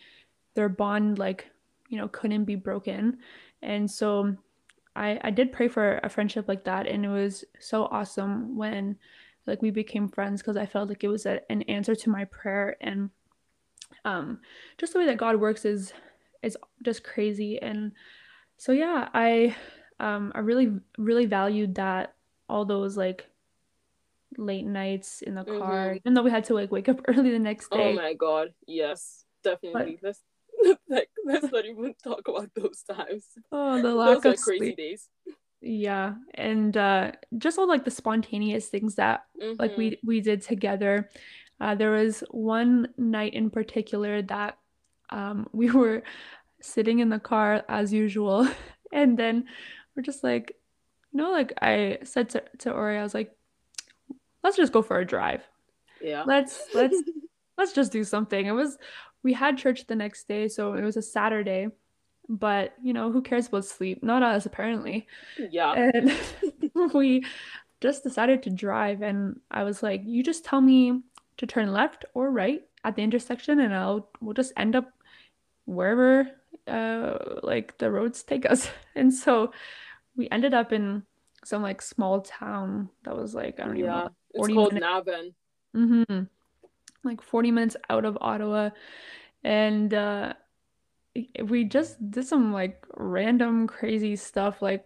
their 0.55 0.69
bond 0.69 1.19
like 1.19 1.49
you 1.89 1.97
know 1.97 2.07
couldn't 2.07 2.45
be 2.45 2.55
broken, 2.55 3.17
and 3.61 3.89
so 3.89 4.35
I 4.95 5.19
I 5.23 5.31
did 5.31 5.51
pray 5.51 5.67
for 5.67 5.99
a 6.03 6.09
friendship 6.09 6.47
like 6.47 6.63
that, 6.65 6.87
and 6.87 7.05
it 7.05 7.09
was 7.09 7.43
so 7.59 7.85
awesome 7.85 8.55
when 8.55 8.97
like 9.47 9.61
we 9.61 9.71
became 9.71 10.07
friends 10.07 10.41
because 10.41 10.57
I 10.57 10.65
felt 10.65 10.89
like 10.89 11.03
it 11.03 11.07
was 11.07 11.25
a, 11.25 11.41
an 11.51 11.63
answer 11.63 11.95
to 11.95 12.09
my 12.09 12.25
prayer, 12.25 12.77
and 12.81 13.09
um, 14.05 14.39
just 14.77 14.93
the 14.93 14.99
way 14.99 15.05
that 15.07 15.17
God 15.17 15.39
works 15.39 15.65
is 15.65 15.93
is 16.41 16.57
just 16.83 17.03
crazy, 17.03 17.61
and 17.61 17.91
so 18.57 18.71
yeah, 18.71 19.09
I 19.13 19.55
um 19.99 20.31
I 20.35 20.39
really 20.39 20.71
really 20.97 21.25
valued 21.25 21.75
that 21.75 22.13
all 22.47 22.65
those 22.65 22.97
like 22.97 23.29
late 24.39 24.65
nights 24.65 25.21
in 25.21 25.35
the 25.35 25.43
car, 25.43 25.89
Mm-hmm. 25.89 25.95
even 25.97 26.13
though 26.13 26.23
we 26.23 26.31
had 26.31 26.45
to 26.45 26.53
like 26.53 26.71
wake 26.71 26.89
up 26.89 27.01
early 27.07 27.31
the 27.31 27.39
next 27.39 27.69
day. 27.71 27.91
Oh 27.91 27.93
my 27.93 28.13
God, 28.13 28.49
yes, 28.67 29.25
But 29.43 29.53
definitely. 29.61 29.99
Let's 30.01 30.23
like 30.89 31.09
let's 31.25 31.51
not 31.51 31.65
even 31.65 31.93
talk 32.03 32.27
about 32.27 32.49
those 32.55 32.83
times. 32.83 33.25
oh, 33.51 33.81
the 33.81 33.93
lack 33.93 34.25
are 34.25 34.33
of 34.33 34.41
crazy 34.41 34.65
sleep. 34.65 34.77
days. 34.77 35.09
Yeah, 35.61 36.15
and 36.35 36.75
uh 36.75 37.11
just 37.37 37.59
all 37.59 37.67
like 37.67 37.83
the 37.85 37.91
spontaneous 37.91 38.67
things 38.67 38.95
that 38.95 39.25
like 39.59 39.71
Mm-hmm. 39.71 39.77
we 39.77 39.99
we 40.05 40.21
did 40.21 40.41
together. 40.41 41.09
Uh 41.59 41.75
there 41.75 41.91
was 41.91 42.23
one 42.31 42.87
night 42.97 43.33
in 43.33 43.49
particular 43.49 44.21
that 44.23 44.57
um 45.09 45.47
we 45.53 45.69
were 45.69 46.03
sitting 46.61 46.99
in 46.99 47.09
the 47.09 47.19
car 47.19 47.63
as 47.69 47.93
usual 47.93 48.47
and 48.91 49.17
then 49.17 49.45
we're 49.95 50.03
just 50.03 50.23
like 50.23 50.53
you 51.13 51.17
know 51.17 51.31
like 51.31 51.53
I 51.61 51.99
said 52.03 52.29
to, 52.31 52.43
to 52.59 52.71
Ore 52.71 52.91
I 52.97 53.03
was 53.03 53.13
like 53.13 53.31
let's 54.43 54.57
just 54.57 54.73
go 54.73 54.81
for 54.81 54.99
a 54.99 55.05
drive. 55.05 55.43
Yeah. 56.01 56.23
Let's 56.25 56.61
let's 56.73 56.97
let's 57.57 57.73
just 57.73 57.91
do 57.91 58.03
something. 58.03 58.45
It 58.45 58.51
was 58.51 58.77
we 59.23 59.33
had 59.33 59.57
church 59.57 59.85
the 59.87 59.95
next 59.95 60.27
day, 60.27 60.47
so 60.47 60.73
it 60.73 60.83
was 60.83 60.97
a 60.97 61.01
Saturday, 61.01 61.67
but 62.27 62.73
you 62.81 62.93
know, 62.93 63.11
who 63.11 63.21
cares 63.21 63.47
about 63.47 63.65
sleep? 63.65 64.03
Not 64.03 64.23
us 64.23 64.45
apparently. 64.45 65.07
yeah. 65.37 65.73
And 65.73 66.13
we 66.93 67.25
just 67.81 68.03
decided 68.03 68.43
to 68.43 68.49
drive 68.49 69.01
and 69.01 69.39
I 69.51 69.63
was 69.63 69.83
like, 69.83 70.01
you 70.05 70.23
just 70.23 70.45
tell 70.45 70.61
me 70.61 71.01
to 71.37 71.47
turn 71.47 71.71
left 71.71 72.05
or 72.13 72.29
right 72.29 72.61
at 72.83 72.95
the 72.95 73.01
intersection 73.01 73.59
and 73.59 73.73
I'll 73.73 74.09
we'll 74.21 74.33
just 74.33 74.53
end 74.57 74.75
up 74.75 74.91
wherever 75.65 76.29
uh 76.67 77.17
like 77.43 77.77
the 77.77 77.91
roads 77.91 78.23
take 78.23 78.49
us. 78.49 78.69
And 78.95 79.13
so 79.13 79.51
we 80.15 80.29
ended 80.29 80.53
up 80.53 80.73
in 80.73 81.03
some 81.45 81.61
like 81.61 81.81
small 81.81 82.21
town 82.21 82.89
that 83.03 83.15
was 83.15 83.33
like 83.33 83.59
I 83.59 83.65
don't 83.65 83.77
even 83.77 83.89
know. 83.89 83.97
Yeah. 84.03 84.07
It's 84.33 84.47
40 84.47 84.53
called 84.53 84.73
minutes 84.73 84.85
Navan. 84.85 85.33
hmm 85.73 86.23
like 87.03 87.21
40 87.21 87.51
minutes 87.51 87.77
out 87.89 88.05
of 88.05 88.17
Ottawa 88.21 88.71
and 89.43 89.93
uh 89.93 90.33
we 91.45 91.63
just 91.63 92.11
did 92.11 92.25
some 92.25 92.53
like 92.53 92.85
random 92.95 93.67
crazy 93.67 94.15
stuff 94.15 94.61
like 94.61 94.85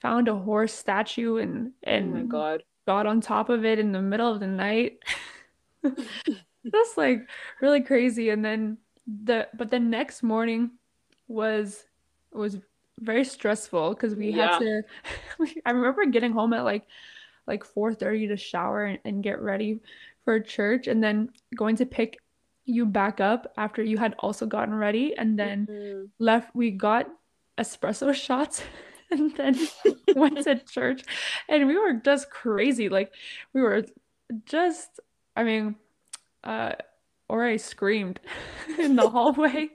found 0.00 0.28
a 0.28 0.34
horse 0.34 0.72
statue 0.72 1.36
and 1.36 1.72
Oh 1.98 2.06
my 2.06 2.22
and 2.22 2.28
God. 2.28 2.62
got 2.86 3.06
on 3.06 3.20
top 3.20 3.48
of 3.50 3.64
it 3.64 3.78
in 3.78 3.92
the 3.92 4.02
middle 4.02 4.32
of 4.32 4.40
the 4.40 4.46
night. 4.46 4.98
That's 6.64 6.96
like 6.96 7.28
really 7.60 7.80
crazy. 7.82 8.30
And 8.30 8.44
then 8.44 8.78
the 9.06 9.48
but 9.54 9.70
the 9.70 9.80
next 9.80 10.22
morning 10.22 10.72
was 11.28 11.84
was 12.32 12.58
very 12.98 13.24
stressful 13.24 13.90
because 13.94 14.14
we 14.14 14.32
had 14.32 14.52
to 14.58 14.82
I 15.66 15.70
remember 15.70 16.04
getting 16.06 16.32
home 16.32 16.52
at 16.52 16.64
like 16.64 16.86
like 17.50 17.64
4:30 17.64 18.28
to 18.28 18.36
shower 18.36 18.84
and, 18.84 18.98
and 19.04 19.22
get 19.22 19.40
ready 19.42 19.80
for 20.24 20.38
church 20.40 20.86
and 20.86 21.02
then 21.02 21.30
going 21.56 21.76
to 21.76 21.86
pick 21.86 22.18
you 22.64 22.86
back 22.86 23.20
up 23.20 23.52
after 23.56 23.82
you 23.82 23.98
had 23.98 24.14
also 24.20 24.46
gotten 24.46 24.74
ready 24.74 25.06
and 25.18 25.38
then 25.38 25.66
Mhm. 25.66 26.08
left 26.18 26.54
we 26.54 26.70
got 26.70 27.06
espresso 27.58 28.14
shots 28.26 28.62
and 29.10 29.34
then 29.36 29.58
went 30.14 30.38
to 30.46 30.54
church 30.76 31.02
and 31.48 31.66
we 31.66 31.76
were 31.76 31.94
just 31.94 32.30
crazy 32.30 32.88
like 32.88 33.10
we 33.52 33.60
were 33.60 33.82
just 34.46 35.00
I 35.34 35.42
mean 35.44 35.74
uh 36.44 36.72
or 37.28 37.44
I 37.44 37.56
screamed 37.58 38.20
in 38.78 38.94
the 38.96 39.08
hallway 39.08 39.70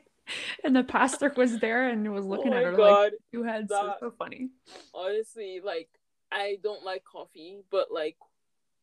and 0.64 0.76
the 0.76 0.84
pastor 0.84 1.34
was 1.36 1.60
there 1.60 1.90
and 1.90 2.12
was 2.14 2.26
Oh 2.26 2.30
looking 2.30 2.54
at 2.54 2.64
my 2.64 2.70
her 2.70 2.78
like 2.78 2.96
God. 2.96 3.12
two 3.32 3.44
heads 3.44 3.70
so 3.70 3.88
That 3.88 4.00
so 4.00 4.12
funny 4.12 4.50
honestly, 4.94 5.62
like 5.64 5.90
I 6.32 6.58
don't 6.64 6.84
like 6.84 7.04
coffee, 7.04 7.60
but 7.72 7.92
like 7.92 8.18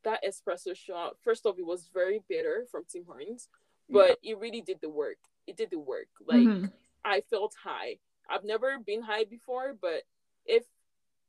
that 0.05 0.21
espresso 0.25 0.75
shot, 0.77 1.17
first 1.23 1.47
off, 1.47 1.59
it 1.59 1.67
was 1.67 1.89
very 1.93 2.21
bitter 2.29 2.67
from 2.71 2.85
Tim 2.89 3.05
Hortons, 3.07 3.49
yeah 3.89 4.09
but 4.09 4.19
it 4.23 4.39
really 4.39 4.61
did 4.61 4.79
the 4.81 4.89
work. 4.89 5.19
It 5.47 5.57
did 5.57 5.71
the 5.71 5.79
work. 5.79 6.09
Like 6.27 6.45
hmm 6.45 6.65
I 7.05 7.21
felt 7.29 7.55
high. 7.63 7.99
I've 8.31 8.45
never 8.45 8.79
been 8.79 9.03
high 9.03 9.25
before, 9.25 9.75
but 9.81 10.03
if 10.47 10.65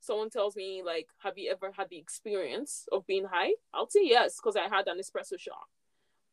someone 0.02 0.30
tells 0.30 0.56
me 0.56 0.84
like, 0.86 1.08
have 1.20 1.38
you 1.38 1.52
ever 1.52 1.72
had 1.76 1.90
the 1.90 1.98
experience 1.98 2.88
of 2.92 3.08
being 3.08 3.26
high? 3.26 3.54
I'll 3.74 3.90
say 3.90 4.02
yes, 4.04 4.38
because 4.38 4.56
I 4.56 4.68
had 4.74 4.88
an 4.88 5.00
espresso 5.00 5.40
shot 5.40 5.66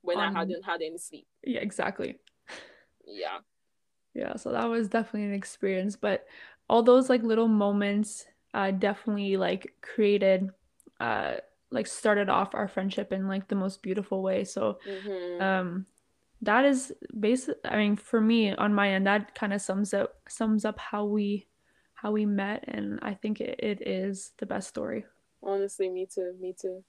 when 0.02 0.18
I 0.18 0.30
hadn't 0.30 0.64
had 0.64 0.82
any 0.82 0.98
sleep. 0.98 1.26
yeah 1.44 1.60
exactly 1.60 2.16
Yeah. 3.06 3.38
Yeah, 4.14 4.36
so 4.36 4.50
that 4.52 4.64
was 4.64 4.88
definitely 4.88 5.24
an 5.24 5.34
experience, 5.34 5.96
but 5.96 6.26
all 6.68 6.82
those 6.82 7.08
like 7.08 7.22
little 7.22 7.48
moments 7.48 8.26
uh 8.54 8.70
definitely 8.70 9.36
like 9.36 9.74
created 9.82 10.50
uh 11.00 11.34
like 11.70 11.86
started 11.86 12.28
off 12.28 12.54
our 12.54 12.68
friendship 12.68 13.12
in 13.12 13.28
like 13.28 13.48
the 13.48 13.54
most 13.54 13.82
beautiful 13.82 14.22
way. 14.22 14.44
So 14.44 14.78
Mm-hmm. 14.86 15.44
um 15.44 15.86
that 16.42 16.64
is 16.64 16.92
basic 17.18 17.56
I 17.64 17.76
mean 17.76 17.96
for 17.96 18.20
me 18.20 18.54
on 18.54 18.74
my 18.74 18.90
end 18.92 19.06
that 19.06 19.34
kind 19.34 19.52
of 19.52 19.62
sums 19.62 19.94
up 19.94 20.16
sums 20.28 20.64
up 20.64 20.78
how 20.78 21.04
we 21.04 21.46
how 21.94 22.12
we 22.12 22.26
met 22.26 22.64
and 22.68 22.98
I 23.02 23.14
think 23.14 23.40
it, 23.40 23.60
it 23.62 23.86
is 23.86 24.32
the 24.38 24.46
best 24.46 24.68
story. 24.68 25.04
Honestly, 25.42 25.90
me 25.90 26.06
too. 26.06 26.34
Me 26.40 26.54
too. 26.54 26.82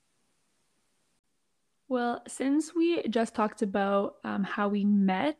Well, 1.87 2.21
since 2.27 2.73
we 2.73 3.03
just 3.09 3.35
talked 3.35 3.61
about 3.61 4.15
um, 4.23 4.43
how 4.43 4.69
we 4.69 4.85
met, 4.85 5.37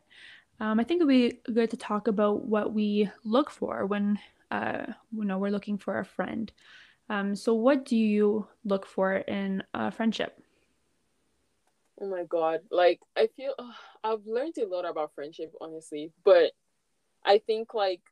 um, 0.60 0.78
I 0.78 0.84
think 0.84 0.98
it'd 0.98 1.08
be 1.08 1.40
good 1.52 1.70
to 1.70 1.76
talk 1.76 2.08
about 2.08 2.44
what 2.44 2.72
we 2.74 3.10
look 3.24 3.50
for 3.50 3.86
when, 3.86 4.18
uh, 4.52 4.84
you 5.10 5.24
know, 5.24 5.38
we're 5.38 5.50
looking 5.50 5.78
for 5.78 5.98
a 5.98 6.04
friend. 6.04 6.52
Um, 7.08 7.34
so, 7.34 7.54
what 7.54 7.84
do 7.84 7.96
you 7.96 8.46
look 8.64 8.86
for 8.86 9.14
in 9.16 9.62
a 9.72 9.90
friendship? 9.90 10.38
Oh 12.00 12.08
my 12.08 12.24
God. 12.24 12.60
Like, 12.70 13.00
I 13.16 13.28
feel 13.34 13.54
ugh, 13.58 13.74
I've 14.04 14.26
learned 14.26 14.58
a 14.58 14.66
lot 14.66 14.84
about 14.84 15.14
friendship, 15.14 15.52
honestly. 15.60 16.12
But 16.24 16.52
I 17.24 17.38
think, 17.38 17.72
like, 17.72 18.02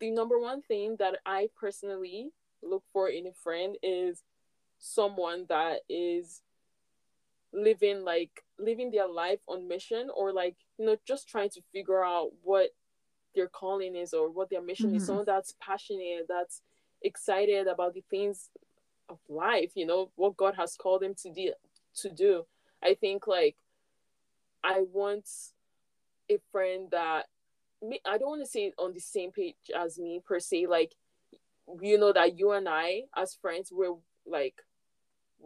the 0.00 0.10
number 0.10 0.38
one 0.38 0.62
thing 0.62 0.96
that 0.98 1.20
I 1.24 1.48
personally 1.58 2.32
look 2.62 2.82
for 2.92 3.08
in 3.08 3.26
a 3.26 3.32
friend 3.32 3.76
is 3.82 4.22
someone 4.78 5.46
that 5.48 5.80
is 5.88 6.42
living, 7.52 8.02
like, 8.02 8.42
living 8.58 8.90
their 8.90 9.08
life 9.08 9.40
on 9.48 9.68
mission 9.68 10.10
or, 10.14 10.32
like, 10.32 10.56
you 10.76 10.86
know, 10.86 10.96
just 11.06 11.28
trying 11.28 11.50
to 11.50 11.62
figure 11.72 12.04
out 12.04 12.30
what 12.42 12.70
their 13.36 13.48
calling 13.48 13.94
is 13.96 14.14
or 14.14 14.30
what 14.30 14.50
their 14.50 14.62
mission 14.62 14.94
is. 14.94 15.02
hmm 15.02 15.06
Someone 15.06 15.26
that's 15.26 15.54
passionate, 15.60 16.26
that's 16.28 16.62
excited 17.02 17.68
about 17.68 17.94
the 17.94 18.02
things 18.10 18.50
of 19.08 19.18
life, 19.28 19.72
you 19.76 19.86
know, 19.86 20.10
what 20.16 20.36
God 20.36 20.56
has 20.56 20.76
called 20.76 21.02
them 21.02 21.14
to 21.22 21.32
do. 21.32 21.52
To 21.98 22.10
do. 22.10 22.46
I 22.82 22.94
think 22.94 23.26
like 23.28 23.56
I 24.64 24.82
want 24.92 25.28
a 26.30 26.38
friend 26.52 26.88
that 26.90 27.26
me 27.82 28.00
I 28.06 28.18
don't 28.18 28.30
want 28.30 28.42
to 28.42 28.50
say 28.50 28.72
on 28.78 28.92
the 28.94 29.00
same 29.00 29.32
page 29.32 29.56
as 29.78 29.98
me 29.98 30.20
per 30.26 30.40
se. 30.40 30.66
Like 30.66 30.94
you 31.80 31.98
know 31.98 32.12
that 32.12 32.38
you 32.38 32.52
and 32.52 32.68
I 32.68 33.04
as 33.16 33.34
friends 33.34 33.70
we're 33.72 33.94
like 34.26 34.62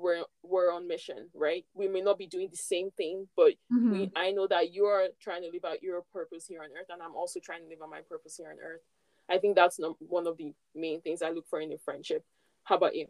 we're 0.01 0.25
we're 0.43 0.73
on 0.73 0.89
mission, 0.89 1.29
right? 1.35 1.65
We 1.75 1.89
may 1.89 2.01
not 2.01 2.19
be 2.19 2.27
doing 2.27 2.49
the 2.51 2.57
same 2.57 2.91
thing, 2.97 3.29
but 3.37 3.53
we 3.71 3.79
hmm 3.79 4.05
I 4.17 4.31
know 4.31 4.47
that 4.47 4.73
you 4.73 4.85
are 4.85 5.09
trying 5.21 5.43
to 5.43 5.51
live 5.53 5.65
out 5.65 5.83
your 5.83 6.03
purpose 6.13 6.47
here 6.47 6.63
on 6.63 6.71
earth, 6.71 6.89
and 6.89 7.03
I'm 7.03 7.15
also 7.15 7.41
trying 7.41 7.63
to 7.63 7.69
live 7.69 7.83
out 7.83 7.91
my 7.91 8.01
purpose 8.09 8.37
here 8.37 8.51
on 8.51 8.57
earth. 8.65 8.81
I 9.29 9.39
think 9.39 9.55
that's 9.55 9.79
num- 9.79 9.95
one 10.01 10.27
of 10.27 10.37
the 10.37 10.53
main 10.75 11.01
things 11.03 11.23
I 11.23 11.31
look 11.31 11.47
for 11.49 11.61
in 11.61 11.73
a 11.73 11.79
friendship. 11.79 12.25
How 12.65 12.77
about 12.77 12.97
you? 12.97 13.07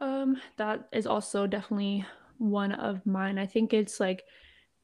Um, 0.00 0.36
that 0.56 0.88
is 0.92 1.06
also 1.06 1.46
definitely 1.46 2.06
one 2.38 2.72
of 2.72 3.04
mine. 3.04 3.38
I 3.38 3.46
think 3.46 3.74
it's 3.74 4.00
like 4.00 4.24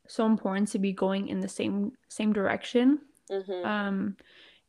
so 0.06 0.26
important 0.26 0.68
to 0.68 0.78
be 0.78 0.92
going 0.92 1.28
in 1.28 1.40
the 1.40 1.48
same 1.48 1.92
same 2.08 2.32
direction. 2.32 3.00
Mm-hmm. 3.30 3.66
Um, 3.66 4.16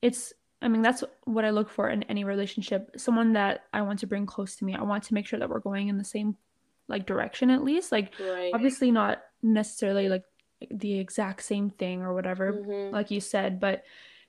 it's, 0.01 0.33
I 0.61 0.67
mean, 0.67 0.81
that's 0.81 1.03
what 1.23 1.45
I 1.45 1.51
look 1.51 1.69
for 1.69 1.89
in 1.89 2.03
any 2.03 2.23
relationship. 2.23 2.91
Someone 2.97 3.33
that 3.33 3.65
I 3.73 3.81
want 3.81 3.99
to 3.99 4.07
bring 4.07 4.25
close 4.25 4.55
to 4.57 4.65
me. 4.65 4.75
I 4.75 4.83
want 4.83 5.03
to 5.05 5.13
make 5.13 5.25
sure 5.25 5.39
that 5.39 5.49
we're 5.49 5.59
going 5.59 5.87
in 5.87 5.97
the 5.97 6.03
same 6.03 6.35
like 6.87 7.05
direction 7.05 7.49
at 7.49 7.63
least. 7.63 7.91
Like 7.91 8.13
Right. 8.19 8.51
obviously 8.53 8.91
not 8.91 9.19
necessarily 9.41 10.09
like 10.09 10.23
the 10.71 10.99
exact 10.99 11.43
same 11.43 11.69
thing 11.69 12.01
or 12.01 12.13
whatever, 12.13 12.51
Mm-hmm. 12.51 12.93
like 12.93 13.11
you 13.11 13.21
said, 13.21 13.59
but 13.59 13.83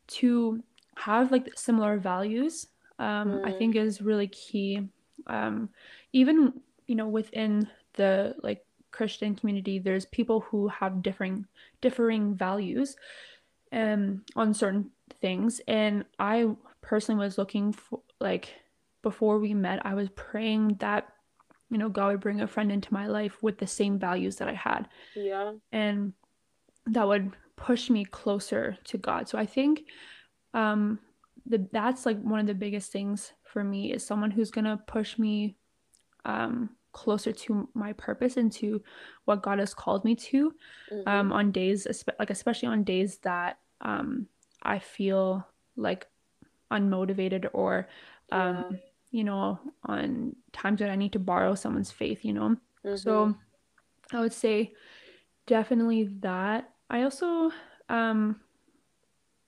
to 0.08 0.62
have 0.96 1.32
like 1.32 1.50
similar 1.56 1.98
values, 1.98 2.66
um, 2.98 3.40
I 3.44 3.50
Mm, 3.50 3.52
think 3.52 3.76
is 3.76 4.00
really 4.02 4.28
key. 4.28 4.88
Um, 5.26 5.70
even, 6.12 6.52
you 6.86 6.94
know, 6.94 7.08
within 7.08 7.68
the 7.94 8.36
like 8.42 8.64
Christian 8.92 9.34
community, 9.34 9.78
there's 9.78 10.06
people 10.06 10.40
who 10.40 10.68
have 10.68 11.02
differing 11.02 11.46
differing 11.80 12.34
values 12.34 12.96
um 13.72 14.22
on 14.36 14.52
certain 14.54 14.90
things 15.20 15.60
and 15.68 16.04
I 16.18 16.48
personally 16.82 17.24
was 17.24 17.38
looking 17.38 17.72
for 17.72 18.00
like 18.20 18.52
before 19.02 19.38
we 19.38 19.54
met 19.54 19.84
I 19.84 19.94
was 19.94 20.08
praying 20.10 20.76
that 20.80 21.08
you 21.70 21.78
know 21.78 21.88
God 21.88 22.12
would 22.12 22.20
bring 22.20 22.40
a 22.40 22.46
friend 22.46 22.72
into 22.72 22.92
my 22.92 23.06
life 23.06 23.42
with 23.42 23.58
the 23.58 23.66
same 23.66 23.98
values 23.98 24.36
that 24.36 24.48
I 24.48 24.54
had 24.54 24.88
yeah. 25.14 25.52
and 25.72 26.12
that 26.86 27.06
would 27.06 27.32
push 27.56 27.90
me 27.90 28.04
closer 28.04 28.76
to 28.84 28.98
God 28.98 29.28
so 29.28 29.38
I 29.38 29.46
think 29.46 29.84
um 30.54 30.98
the 31.46 31.66
that's 31.72 32.06
like 32.06 32.20
one 32.20 32.40
of 32.40 32.46
the 32.46 32.54
biggest 32.54 32.92
things 32.92 33.32
for 33.44 33.62
me 33.62 33.92
is 33.92 34.04
someone 34.04 34.30
who's 34.30 34.50
gonna 34.50 34.80
push 34.86 35.18
me 35.18 35.56
um 36.24 36.70
closer 36.92 37.32
to 37.32 37.68
my 37.74 37.92
purpose 37.92 38.36
and 38.36 38.50
to 38.50 38.82
what 39.24 39.42
God 39.42 39.58
has 39.58 39.74
called 39.74 40.04
me 40.04 40.14
to 40.16 40.52
Mm-hmm. 40.90 41.08
um, 41.08 41.32
on 41.32 41.52
days, 41.52 41.86
like 42.18 42.30
especially 42.30 42.66
on 42.68 42.82
days 42.82 43.18
that 43.18 43.59
um, 43.80 44.26
I 44.62 44.78
feel 44.78 45.46
like 45.76 46.06
unmotivated 46.70 47.48
or, 47.52 47.88
um, 48.30 48.64
Yeah. 48.70 48.78
you 49.10 49.24
know, 49.24 49.58
on 49.84 50.36
times 50.52 50.80
when 50.80 50.90
I 50.90 50.96
need 50.96 51.12
to 51.12 51.18
borrow 51.18 51.54
someone's 51.54 51.90
faith, 51.90 52.24
you 52.24 52.32
know. 52.32 52.56
Mm-hmm. 52.84 52.96
So 52.96 53.34
I 54.12 54.20
would 54.20 54.32
say 54.32 54.74
definitely 55.46 56.04
that. 56.20 56.70
I 56.88 57.02
also, 57.02 57.50
um, 57.88 58.40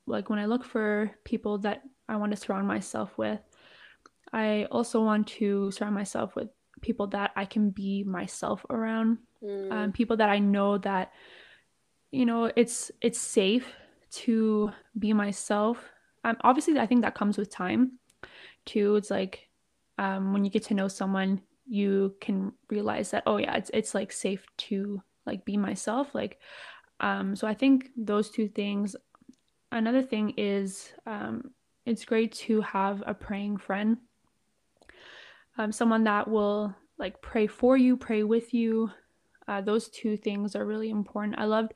like 0.06 0.30
when 0.30 0.38
I 0.38 0.46
look 0.46 0.64
for 0.64 1.10
people 1.24 1.58
that 1.58 1.82
I 2.08 2.16
want 2.16 2.32
to 2.32 2.36
surround 2.36 2.66
myself 2.66 3.16
with, 3.16 3.40
I 4.32 4.66
also 4.70 5.02
want 5.02 5.26
to 5.38 5.70
surround 5.70 5.94
myself 5.94 6.34
with 6.34 6.48
people 6.80 7.06
that 7.08 7.30
I 7.36 7.44
can 7.44 7.70
be 7.70 8.02
myself 8.02 8.64
around, 8.70 9.18
Mm, 9.42 9.72
um, 9.72 9.92
people 9.92 10.16
that 10.16 10.28
I 10.28 10.38
know 10.38 10.78
that 10.78 11.12
you 12.12 12.26
know 12.26 12.50
it's 12.56 12.90
it's 13.00 13.18
safe 13.18 13.66
to 14.12 14.70
be 14.98 15.12
myself 15.12 15.78
um, 16.24 16.36
obviously 16.42 16.78
i 16.78 16.86
think 16.86 17.02
that 17.02 17.14
comes 17.14 17.36
with 17.36 17.50
time 17.50 17.92
too 18.64 18.96
it's 18.96 19.10
like 19.10 19.48
um, 19.98 20.32
when 20.32 20.44
you 20.44 20.50
get 20.50 20.62
to 20.64 20.74
know 20.74 20.88
someone 20.88 21.40
you 21.66 22.14
can 22.20 22.52
realize 22.70 23.10
that 23.10 23.22
oh 23.26 23.36
yeah 23.36 23.56
it's 23.56 23.70
it's 23.72 23.94
like 23.94 24.12
safe 24.12 24.44
to 24.56 25.02
like 25.26 25.44
be 25.44 25.56
myself 25.56 26.14
like 26.14 26.38
um 27.00 27.36
so 27.36 27.46
i 27.46 27.54
think 27.54 27.90
those 27.96 28.30
two 28.30 28.48
things 28.48 28.96
another 29.70 30.02
thing 30.02 30.34
is 30.36 30.92
um 31.06 31.50
it's 31.86 32.04
great 32.04 32.32
to 32.32 32.60
have 32.60 33.02
a 33.06 33.14
praying 33.14 33.56
friend 33.56 33.96
um, 35.58 35.72
someone 35.72 36.04
that 36.04 36.28
will 36.28 36.74
like 36.98 37.20
pray 37.20 37.46
for 37.46 37.76
you, 37.76 37.96
pray 37.96 38.22
with 38.22 38.54
you. 38.54 38.90
Uh, 39.48 39.60
those 39.60 39.88
two 39.88 40.16
things 40.16 40.56
are 40.56 40.64
really 40.64 40.90
important. 40.90 41.38
I 41.38 41.44
loved 41.44 41.74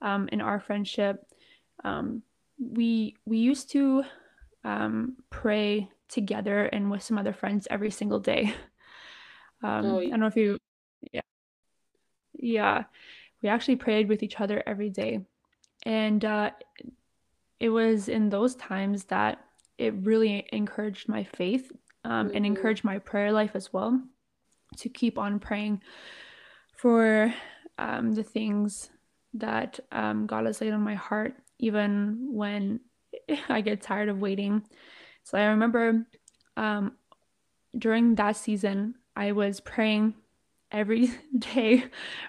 um, 0.00 0.28
in 0.32 0.40
our 0.40 0.60
friendship, 0.60 1.26
um, 1.84 2.22
we 2.58 3.16
we 3.24 3.38
used 3.38 3.70
to 3.72 4.04
um, 4.64 5.16
pray 5.30 5.88
together 6.08 6.64
and 6.64 6.90
with 6.90 7.02
some 7.02 7.18
other 7.18 7.32
friends 7.32 7.68
every 7.70 7.90
single 7.90 8.20
day. 8.20 8.54
Um, 9.60 9.86
oh, 9.86 9.98
yeah. 9.98 10.06
I 10.06 10.10
don't 10.10 10.20
know 10.20 10.26
if 10.28 10.36
you, 10.36 10.56
yeah, 11.12 11.20
yeah, 12.32 12.84
we 13.42 13.48
actually 13.48 13.74
prayed 13.74 14.08
with 14.08 14.22
each 14.22 14.40
other 14.40 14.62
every 14.68 14.88
day, 14.88 15.18
and 15.84 16.24
uh, 16.24 16.50
it 17.58 17.68
was 17.70 18.08
in 18.08 18.28
those 18.28 18.54
times 18.54 19.02
that 19.06 19.44
it 19.76 19.94
really 19.94 20.46
encouraged 20.52 21.08
my 21.08 21.24
faith 21.24 21.72
um, 22.04 22.28
mm-hmm. 22.28 22.36
and 22.36 22.46
encouraged 22.46 22.84
my 22.84 22.98
prayer 22.98 23.32
life 23.32 23.52
as 23.54 23.72
well 23.72 24.00
to 24.76 24.88
keep 24.88 25.18
on 25.18 25.38
praying 25.38 25.80
for 26.76 27.34
um, 27.78 28.12
the 28.12 28.22
things 28.22 28.90
that 29.34 29.80
um, 29.92 30.26
God 30.26 30.46
has 30.46 30.60
laid 30.60 30.72
on 30.72 30.82
my 30.82 30.94
heart, 30.94 31.34
even 31.58 32.28
when 32.30 32.80
I 33.48 33.60
get 33.60 33.82
tired 33.82 34.08
of 34.08 34.18
waiting. 34.18 34.62
So 35.24 35.38
I 35.38 35.46
remember 35.46 36.06
um, 36.56 36.92
during 37.76 38.14
that 38.16 38.36
season, 38.36 38.94
I 39.16 39.32
was 39.32 39.60
praying 39.60 40.14
every 40.70 41.10
day 41.38 41.84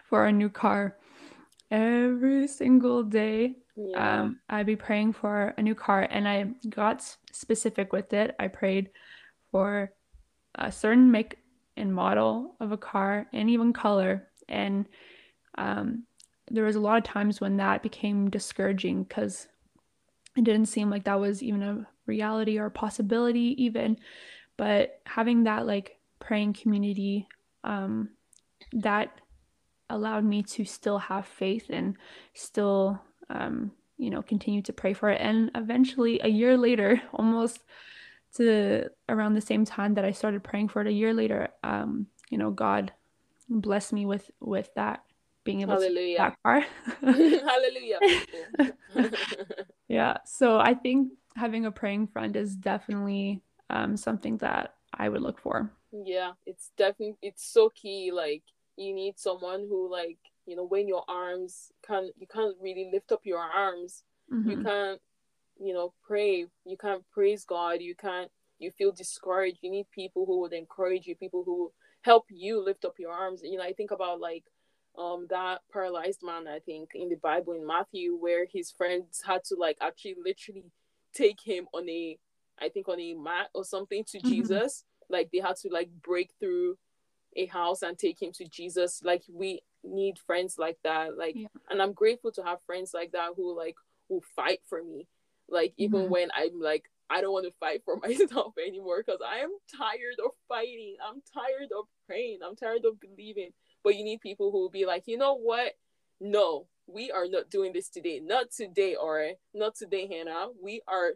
for 0.06 0.26
a 0.26 0.32
new 0.32 0.50
car. 0.50 0.98
Every 1.72 2.48
single 2.48 3.04
day, 3.04 3.58
yeah. 3.76 4.22
um, 4.22 4.39
I'd 4.50 4.65
be 4.65 4.76
praying 4.76 5.13
for 5.13 5.54
a 5.56 5.62
new 5.62 5.76
car, 5.76 6.08
and 6.10 6.28
I 6.28 6.48
got 6.68 7.04
specific 7.32 7.94
with 7.94 8.12
it. 8.12 8.36
I 8.39 8.48
prayed 8.48 8.89
for 9.52 9.94
a 10.56 10.72
certain 10.72 11.12
make 11.12 11.38
and 11.80 11.94
model 11.94 12.56
of 12.60 12.72
a 12.72 12.78
car 12.78 13.28
and 13.34 13.50
even 13.50 13.74
color. 13.74 14.28
And 14.48 14.86
um, 15.58 16.04
there 16.50 16.66
was 16.66 16.76
a 16.76 16.80
lot 16.80 16.98
of 16.98 17.04
times 17.04 17.40
when 17.40 17.58
that 17.58 17.84
became 17.84 18.30
discouraging 18.30 19.04
because 19.04 19.48
it 20.38 20.44
didn't 20.44 20.68
seem 20.68 20.90
like 20.90 21.04
that 21.04 21.20
was 21.20 21.44
even 21.44 21.64
a 21.64 21.88
reality 22.06 22.58
or 22.58 22.68
a 22.68 22.72
possibility 22.72 23.56
even. 23.64 23.98
But 24.58 25.02
having 25.06 25.44
that 25.44 25.66
like 25.66 25.98
praying 26.20 26.54
community 26.54 27.28
um, 27.64 28.10
that 28.74 29.22
allowed 29.90 30.24
me 30.24 30.44
to 30.44 30.66
still 30.66 31.00
have 31.00 31.26
faith 31.26 31.66
and 31.70 31.98
still 32.34 33.02
um, 33.30 33.72
you 33.98 34.10
know 34.10 34.22
continue 34.22 34.62
to 34.64 34.74
pray 34.74 34.94
for 34.94 35.10
it. 35.10 35.20
And 35.22 35.52
eventually 35.56 36.20
a 36.24 36.28
year 36.28 36.58
later 36.58 37.02
almost 37.14 37.64
to 38.36 38.90
around 39.08 39.34
the 39.34 39.42
same 39.42 39.66
time 39.66 39.96
that 39.96 40.06
i 40.06 40.12
started 40.12 40.44
praying 40.44 40.68
for 40.68 40.82
it 40.82 40.88
a 40.88 40.94
year 40.94 41.14
later 41.14 41.50
um, 41.64 42.08
you 42.30 42.38
know 42.38 42.52
god 42.52 42.92
blessed 43.50 43.94
me 43.94 44.06
with 44.06 44.30
with 44.40 44.70
that 44.76 45.04
being 45.43 45.62
able 45.62 45.73
Hallelujah. 45.73 46.17
to 46.17 46.23
that 46.23 46.38
far. 46.43 46.65
Hallelujah. 47.02 48.73
yeah. 49.88 50.17
So 50.25 50.60
I 50.60 50.73
think 50.73 51.13
having 51.36 51.65
a 51.65 51.71
praying 51.71 52.08
friend 52.08 52.36
is 52.36 52.56
definitely 52.56 53.41
um, 53.69 53.95
something 53.97 54.38
that 54.38 54.75
I 54.93 55.10
would 55.10 55.21
look 55.21 55.39
for. 55.39 55.71
Yeah, 55.91 56.34
it's 56.45 56.71
definitely 56.78 57.17
it's 57.21 57.45
so 57.45 57.69
key. 57.69 58.12
Like 58.13 58.43
you 58.75 58.93
need 58.93 59.17
someone 59.17 59.65
who 59.69 59.91
like 59.91 60.19
you 60.45 60.56
know 60.56 60.65
when 60.65 60.88
your 60.88 61.04
arms 61.08 61.71
can't 61.86 62.12
you 62.17 62.28
can't 62.28 62.56
really 62.62 62.89
lift 62.91 63.12
up 63.12 63.21
your 63.23 63.39
arms. 63.39 64.04
Mm-hmm. 64.32 64.49
You 64.49 64.63
can't 64.63 65.02
you 65.60 65.73
know 65.73 65.93
pray. 66.06 66.45
You 66.65 66.78
can't 66.78 67.04
praise 67.12 67.45
God. 67.45 67.82
You 67.82 67.95
can't. 67.95 68.30
You 68.60 68.71
feel 68.71 68.91
discouraged. 68.91 69.60
You 69.62 69.71
need 69.71 69.89
people 69.91 70.25
who 70.25 70.41
would 70.41 70.54
encourage 70.54 71.08
you. 71.08 71.15
People 71.15 71.43
who 71.45 71.71
help 72.02 72.25
you 72.30 72.63
lift 72.63 72.86
up 72.86 72.95
your 72.99 73.12
arms. 73.12 73.41
You 73.43 73.58
know, 73.58 73.63
I 73.63 73.73
think 73.73 73.91
about 73.91 74.19
like 74.19 74.43
um 75.00 75.26
that 75.30 75.62
paralyzed 75.72 76.22
man 76.24 76.48
i 76.48 76.60
think 76.60 76.92
in 76.94 77.10
the 77.10 77.16
bible 77.16 77.54
in 77.54 77.66
matthew 77.66 78.16
where 78.16 78.46
his 78.46 78.70
friends 78.70 79.24
had 79.26 79.44
to 79.44 79.56
like 79.56 79.78
actually 79.82 80.16
literally 80.24 80.72
take 81.14 81.40
him 81.44 81.68
on 81.74 81.88
a 81.90 82.18
i 82.62 82.70
think 82.70 82.88
on 82.88 83.00
a 83.00 83.14
mat 83.14 83.48
or 83.54 83.64
something 83.64 84.04
to 84.04 84.18
mm-hmm. 84.18 84.30
jesus. 84.30 84.84
Like 85.12 85.32
they 85.32 85.40
had 85.40 85.56
to 85.64 85.70
like 85.72 85.90
break 86.04 86.32
through 86.40 86.78
a 87.36 87.48
house 87.48 87.82
and 87.82 87.98
take 87.98 88.22
him 88.22 88.32
to 88.34 88.48
jesus. 88.48 89.02
Like 89.04 89.24
we 89.32 89.62
need 89.84 90.20
friends 90.20 90.56
like 90.60 90.78
that. 90.84 91.18
Like 91.18 91.36
yeah. 91.36 91.48
and 91.70 91.82
i'm 91.82 91.94
grateful 91.94 92.32
to 92.34 92.44
have 92.44 92.62
friends 92.66 92.92
like 92.94 93.12
that 93.14 93.32
who 93.36 93.58
like 93.58 93.76
who 94.08 94.22
fight 94.36 94.60
for 94.68 94.84
me. 94.84 95.08
Like 95.48 95.74
even 95.78 96.02
mm-hmm. 96.02 96.12
when 96.12 96.30
i'm 96.36 96.60
like 96.62 96.92
i 97.10 97.22
don't 97.22 97.34
want 97.34 97.46
to 97.46 97.60
fight 97.60 97.82
for 97.84 97.98
myself 98.04 98.54
anymore 98.64 99.02
because 99.04 99.22
i 99.26 99.40
am 99.40 99.52
tired 99.76 100.20
of 100.24 100.32
fighting. 100.48 100.98
I'm 101.04 101.22
tired 101.34 101.72
of 101.76 101.86
praying. 102.06 102.40
I'm 102.46 102.56
tired 102.56 102.86
of 102.86 103.00
believing 103.00 103.52
but 103.84 103.96
you 103.96 104.04
need 104.04 104.22
people 104.22 104.52
who 104.52 104.60
will 104.60 104.70
be 104.70 104.86
like, 104.86 105.04
you 105.06 105.18
know 105.18 105.36
what? 105.36 105.74
No, 106.20 106.68
we 106.88 107.12
are 107.12 107.28
not 107.28 107.50
doing 107.50 107.74
this 107.74 107.89
today. 107.89 108.20
Not 108.20 108.52
today, 108.52 108.96
or 108.96 109.32
not 109.54 109.76
today, 109.76 110.08
Hannah. 110.08 110.48
We 110.62 110.82
are 110.88 111.13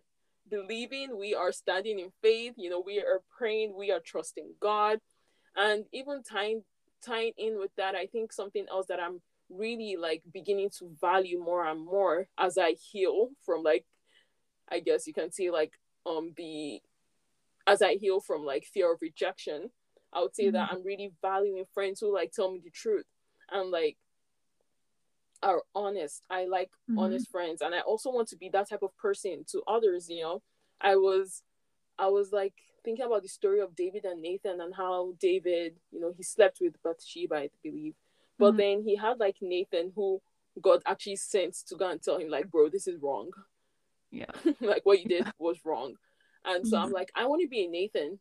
believing, 0.49 1.17
we 1.17 1.34
are 1.34 1.52
standing 1.52 1.99
in 1.99 2.12
faith, 2.21 2.54
you 2.58 2.69
know, 2.69 2.84
we 2.86 2.99
are 2.99 3.21
praying, 3.38 3.73
we 3.78 3.91
are 3.91 3.99
trusting 3.99 4.56
God. 4.60 4.99
And 5.56 5.86
even 5.91 6.23
tying 6.23 6.63
tying 7.06 7.34
in 7.38 7.60
with 7.60 7.71
that, 7.78 7.95
I 7.95 8.06
think 8.06 8.32
something 8.32 8.65
else 8.71 8.88
that 8.88 8.99
I'm 8.99 9.21
really 9.49 9.95
like 9.99 10.23
beginning 10.32 10.69
to 10.80 10.89
value 10.99 11.39
more 11.39 11.65
and 11.65 11.86
more 11.86 12.28
as 12.39 12.58
I 12.58 12.71
heal 12.91 13.30
from 13.45 13.62
like 13.62 13.86
I 14.69 14.80
guess 14.80 15.06
you 15.06 15.13
can 15.13 15.32
see 15.32 15.52
like 15.52 15.73
um 16.06 16.34
the 16.36 16.82
as 17.67 17.82
I 17.82 17.95
heal 17.95 18.19
from 18.19 18.43
like 18.43 18.65
fear 18.65 18.93
of 18.93 18.99
rejection 19.02 19.69
I 20.13 20.21
would 20.21 20.36
say 20.36 20.45
mm-hmm. 20.45 20.54
that 20.54 20.69
I'm 20.71 20.84
really 20.84 21.12
valuing 21.21 21.65
friends 21.73 21.99
who 21.99 22.13
like 22.13 22.32
tell 22.32 22.52
me 22.52 22.62
the 22.63 22.71
truth 22.71 23.06
and 23.52 23.71
like 23.71 23.97
are 25.43 25.62
honest. 25.76 26.23
I 26.30 26.45
like 26.45 26.69
mm-hmm. 26.89 26.99
honest 26.99 27.30
friends, 27.30 27.62
and 27.62 27.76
I 27.76 27.82
also 27.82 28.12
want 28.12 28.30
to 28.30 28.38
be 28.38 28.49
that 28.49 28.69
type 28.69 28.82
of 28.82 28.95
person 28.97 29.45
to 29.52 29.62
others. 29.67 30.10
You 30.10 30.23
know, 30.23 30.41
I 30.82 30.95
was, 30.95 31.43
I 31.99 32.08
was 32.08 32.32
like 32.32 32.54
thinking 32.84 33.06
about 33.06 33.21
the 33.21 33.30
story 33.30 33.60
of 33.60 33.76
David 33.76 34.06
and 34.06 34.21
Nathan 34.21 34.60
and 34.62 34.73
how 34.73 35.13
David, 35.19 35.76
you 35.91 35.99
know, 35.99 36.13
he 36.15 36.23
slept 36.23 36.58
with 36.60 36.82
Bathsheba, 36.84 37.36
I 37.36 37.49
believe, 37.63 37.95
but 38.39 38.49
mm-hmm. 38.49 38.58
then 38.58 38.84
he 38.84 38.95
had 38.95 39.19
like 39.19 39.38
Nathan 39.41 39.91
who 39.95 40.21
God 40.62 40.82
actually 40.86 41.15
sent 41.17 41.56
to 41.67 41.76
go 41.76 41.89
and 41.89 42.02
tell 42.02 42.17
him 42.17 42.30
like, 42.30 42.49
bro, 42.49 42.69
this 42.69 42.88
is 42.88 43.02
wrong. 43.02 43.32
Yeah, 44.12 44.26
like 44.62 44.86
what 44.86 45.02
you 45.02 45.08
did 45.08 45.28
was 45.39 45.60
wrong, 45.65 45.95
and 46.45 46.67
so 46.67 46.78
I'm 46.78 46.86
mm-hmm. 46.86 46.93
like, 46.93 47.12
I 47.15 47.26
want 47.26 47.41
to 47.41 47.47
be 47.47 47.65
a 47.65 47.67
Nathan 47.67 48.19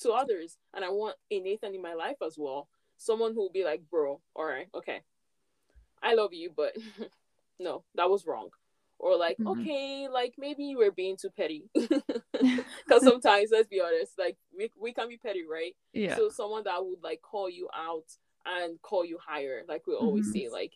to 0.00 0.12
others. 0.12 0.58
And 0.74 0.84
I 0.84 0.90
want 0.90 1.16
a 1.30 1.40
Nathan 1.40 1.74
in 1.74 1.82
my 1.82 1.94
life 1.94 2.16
as 2.24 2.36
well. 2.38 2.68
Someone 2.96 3.34
who 3.34 3.40
will 3.40 3.52
be 3.52 3.64
like, 3.64 3.82
bro, 3.90 4.20
all 4.34 4.44
right, 4.44 4.68
okay. 4.74 5.00
I 6.02 6.14
love 6.14 6.32
you, 6.32 6.52
but 6.54 6.76
no, 7.58 7.84
that 7.94 8.10
was 8.10 8.26
wrong. 8.26 8.50
Or 8.98 9.16
like, 9.16 9.36
mm-hmm. 9.38 9.60
okay, 9.60 10.08
like 10.08 10.34
maybe 10.38 10.64
you 10.64 10.78
were 10.78 10.92
being 10.92 11.16
too 11.16 11.30
petty. 11.30 11.64
Because 12.86 13.02
sometimes, 13.04 13.50
let's 13.52 13.68
be 13.68 13.80
honest, 13.80 14.12
like 14.18 14.36
we, 14.56 14.70
we 14.80 14.92
can 14.92 15.08
be 15.08 15.16
petty, 15.16 15.44
right? 15.50 15.74
Yeah. 15.92 16.16
So 16.16 16.28
someone 16.28 16.64
that 16.64 16.84
would 16.84 17.02
like 17.02 17.22
call 17.22 17.48
you 17.48 17.68
out 17.74 18.04
and 18.46 18.80
call 18.82 19.04
you 19.04 19.18
higher, 19.24 19.62
like 19.68 19.86
we 19.86 19.94
always 19.94 20.26
mm-hmm. 20.26 20.38
say, 20.38 20.48
like, 20.50 20.72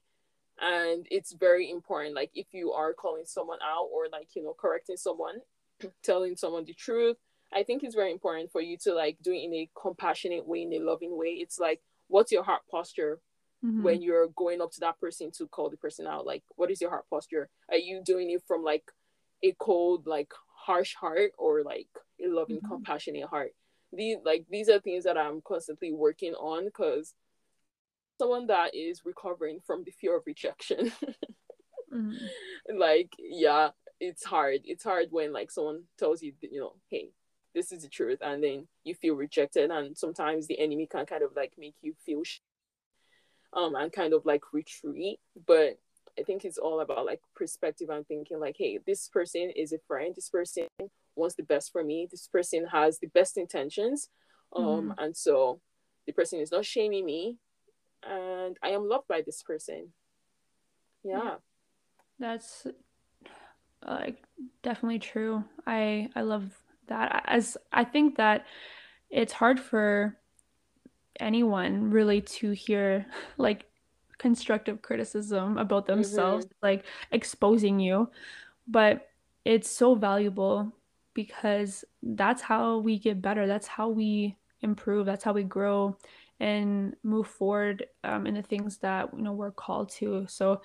and 0.61 1.07
it's 1.11 1.33
very 1.33 1.71
important. 1.71 2.15
Like 2.15 2.31
if 2.35 2.47
you 2.53 2.73
are 2.73 2.93
calling 2.93 3.25
someone 3.27 3.59
out 3.63 3.89
or 3.93 4.07
like, 4.11 4.29
you 4.35 4.43
know, 4.43 4.55
correcting 4.59 4.97
someone, 4.97 5.37
telling 6.03 6.37
someone 6.37 6.65
the 6.65 6.75
truth, 6.75 7.17
I 7.53 7.63
think 7.63 7.83
it's 7.83 7.95
very 7.95 8.13
important 8.13 8.53
for 8.53 8.61
you 8.61 8.77
to 8.79 8.93
like 8.93 9.19
do 9.23 9.33
it 9.33 9.45
in 9.45 9.55
a 9.55 9.71
compassionate 9.81 10.47
way, 10.47 10.63
in 10.63 10.73
a 10.75 10.79
loving 10.79 11.17
way. 11.17 11.29
It's 11.29 11.59
like, 11.59 11.81
what's 12.09 12.33
your 12.33 12.43
heart 12.43 12.63
posture 12.71 13.21
mm-hmm. 13.65 13.83
when 13.83 14.03
you're 14.03 14.29
going 14.29 14.61
up 14.61 14.73
to 14.73 14.81
that 14.81 15.01
person 15.01 15.31
to 15.39 15.47
call 15.47 15.71
the 15.71 15.77
person 15.77 16.07
out? 16.07 16.27
Like, 16.27 16.43
what 16.57 16.71
is 16.71 16.81
your 16.81 16.91
heart 16.91 17.07
posture? 17.09 17.49
Are 17.71 17.79
you 17.79 18.03
doing 18.05 18.31
it 18.31 18.43
from 18.47 18.63
like 18.63 18.85
a 19.43 19.55
cold, 19.59 20.07
like 20.07 20.33
harsh 20.55 20.95
heart 20.95 21.33
or 21.39 21.63
like 21.63 21.89
a 22.23 22.29
loving, 22.29 22.59
mm-hmm. 22.59 22.69
compassionate 22.69 23.29
heart? 23.29 23.53
These 23.93 24.19
like 24.25 24.45
these 24.51 24.69
are 24.69 24.81
things 24.81 25.05
that 25.05 25.17
I'm 25.17 25.41
constantly 25.41 25.93
working 25.93 26.35
on 26.35 26.67
because 26.67 27.15
someone 28.19 28.49
that 28.49 28.75
is 28.75 29.03
recovering 29.05 29.61
from 29.67 29.85
the 29.85 29.93
fear 29.93 30.17
of 30.17 30.25
rejection. 30.27 30.93
mm-hmm. 31.93 32.13
Like, 32.79 33.13
yeah, 33.19 33.71
it's 33.99 34.25
hard. 34.25 34.61
It's 34.65 34.85
hard 34.85 35.07
when 35.11 35.33
like 35.33 35.51
someone 35.51 35.85
tells 35.99 36.23
you, 36.23 36.35
you 36.43 36.61
know, 36.61 36.75
hey, 36.91 37.13
this 37.59 37.73
is 37.73 37.83
the 37.83 37.89
truth 37.89 38.21
and 38.23 38.43
then 38.43 38.69
you 38.85 38.95
feel 38.95 39.17
rejected 39.17 39.69
and 39.73 39.99
sometimes 39.99 40.47
the 40.47 40.61
enemy 40.61 40.87
can 40.87 41.05
kind 41.05 41.25
of 41.25 41.31
like 41.35 41.53
make 41.59 41.75
you 41.83 41.93
feel 42.07 42.23
sh- 42.23 42.39
um 43.53 43.75
and 43.75 43.93
kind 43.93 44.15
of 44.15 44.25
like 44.25 44.43
retreat 44.53 45.19
but 45.45 45.77
i 46.17 46.23
think 46.23 46.45
it's 46.45 46.57
all 46.57 46.79
about 46.79 47.05
like 47.05 47.21
perspective 47.35 47.89
and 47.91 48.07
thinking 48.07 48.39
like 48.39 48.55
hey 48.57 48.79
this 48.87 49.09
person 49.09 49.51
is 49.57 49.73
a 49.73 49.79
friend 49.89 50.15
this 50.15 50.29
person 50.29 50.69
wants 51.17 51.35
the 51.35 51.43
best 51.43 51.73
for 51.73 51.83
me 51.83 52.07
this 52.09 52.29
person 52.29 52.65
has 52.71 53.01
the 53.01 53.09
best 53.09 53.37
intentions 53.37 54.09
um 54.55 54.65
mm-hmm. 54.65 54.91
and 54.99 55.17
so 55.17 55.61
the 56.07 56.13
person 56.13 56.39
is 56.39 56.53
not 56.53 56.65
shaming 56.65 57.05
me 57.05 57.39
and 58.09 58.57
i 58.63 58.69
am 58.69 58.89
loved 58.89 59.09
by 59.09 59.21
this 59.21 59.43
person 59.43 59.89
yeah, 61.03 61.21
yeah. 61.25 61.35
that's 62.21 62.69
like 63.85 64.23
definitely 64.63 65.01
true 65.01 65.43
i 65.67 66.09
i 66.15 66.21
love 66.21 66.53
that 66.89 67.25
as 67.27 67.57
I 67.73 67.85
think 67.85 68.17
that 68.17 68.47
it's 69.11 69.33
hard 69.33 69.59
for 69.61 70.17
anyone 71.21 71.91
really 71.91 72.21
to 72.21 72.51
hear 72.53 73.07
like 73.37 73.67
constructive 74.19 74.83
criticism 74.83 75.59
about 75.59 75.87
themselves, 75.87 76.47
Mm-hmm. 76.47 76.55
like 76.63 76.85
exposing 77.13 77.81
you. 77.81 78.11
But 78.67 79.09
it's 79.45 79.71
so 79.71 79.95
valuable 79.95 80.73
because 81.15 81.85
that's 82.03 82.43
how 82.43 82.79
we 82.79 82.99
get 82.99 83.23
better. 83.23 83.47
That's 83.47 83.67
how 83.67 83.89
we 83.89 84.37
improve. 84.61 85.07
That's 85.07 85.25
how 85.25 85.33
we 85.33 85.43
grow 85.45 85.97
and 86.41 86.95
move 87.03 87.27
forward 87.27 87.87
um, 88.05 88.27
in 88.27 88.35
the 88.35 88.43
things 88.43 88.79
that 88.79 89.09
you 89.17 89.23
know 89.23 89.33
we're 89.33 89.51
called 89.51 89.91
to. 89.91 90.27
So 90.29 90.63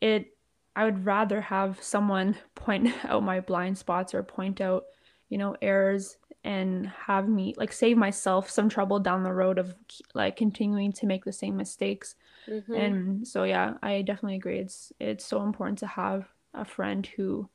it, 0.00 0.36
I 0.74 0.84
would 0.84 1.04
rather 1.04 1.40
have 1.40 1.82
someone 1.82 2.36
point 2.54 2.88
out 3.04 3.22
my 3.22 3.40
blind 3.40 3.78
spots 3.78 4.14
or 4.14 4.22
point 4.22 4.60
out, 4.60 4.84
you 5.28 5.38
know, 5.38 5.56
errors 5.62 6.16
and 6.44 6.86
have 6.88 7.28
me 7.28 7.54
like 7.56 7.72
save 7.72 7.96
myself 7.96 8.50
some 8.50 8.68
trouble 8.68 8.98
down 9.00 9.22
the 9.22 9.32
road 9.32 9.58
of 9.58 9.74
like 10.14 10.36
continuing 10.36 10.92
to 10.92 11.06
make 11.06 11.24
the 11.24 11.32
same 11.32 11.56
mistakes 11.56 12.16
Mm-hmm. 12.48 12.74
and 12.74 13.26
so 13.26 13.44
yeah, 13.44 13.74
I 13.82 14.02
definitely 14.02 14.36
agree. 14.36 14.58
It's 14.58 14.92
it's 15.00 15.24
so 15.24 15.42
important 15.44 15.78
to 15.80 15.86
have 15.86 16.28
a 16.54 16.64
friend 16.64 17.06
who 17.16 17.48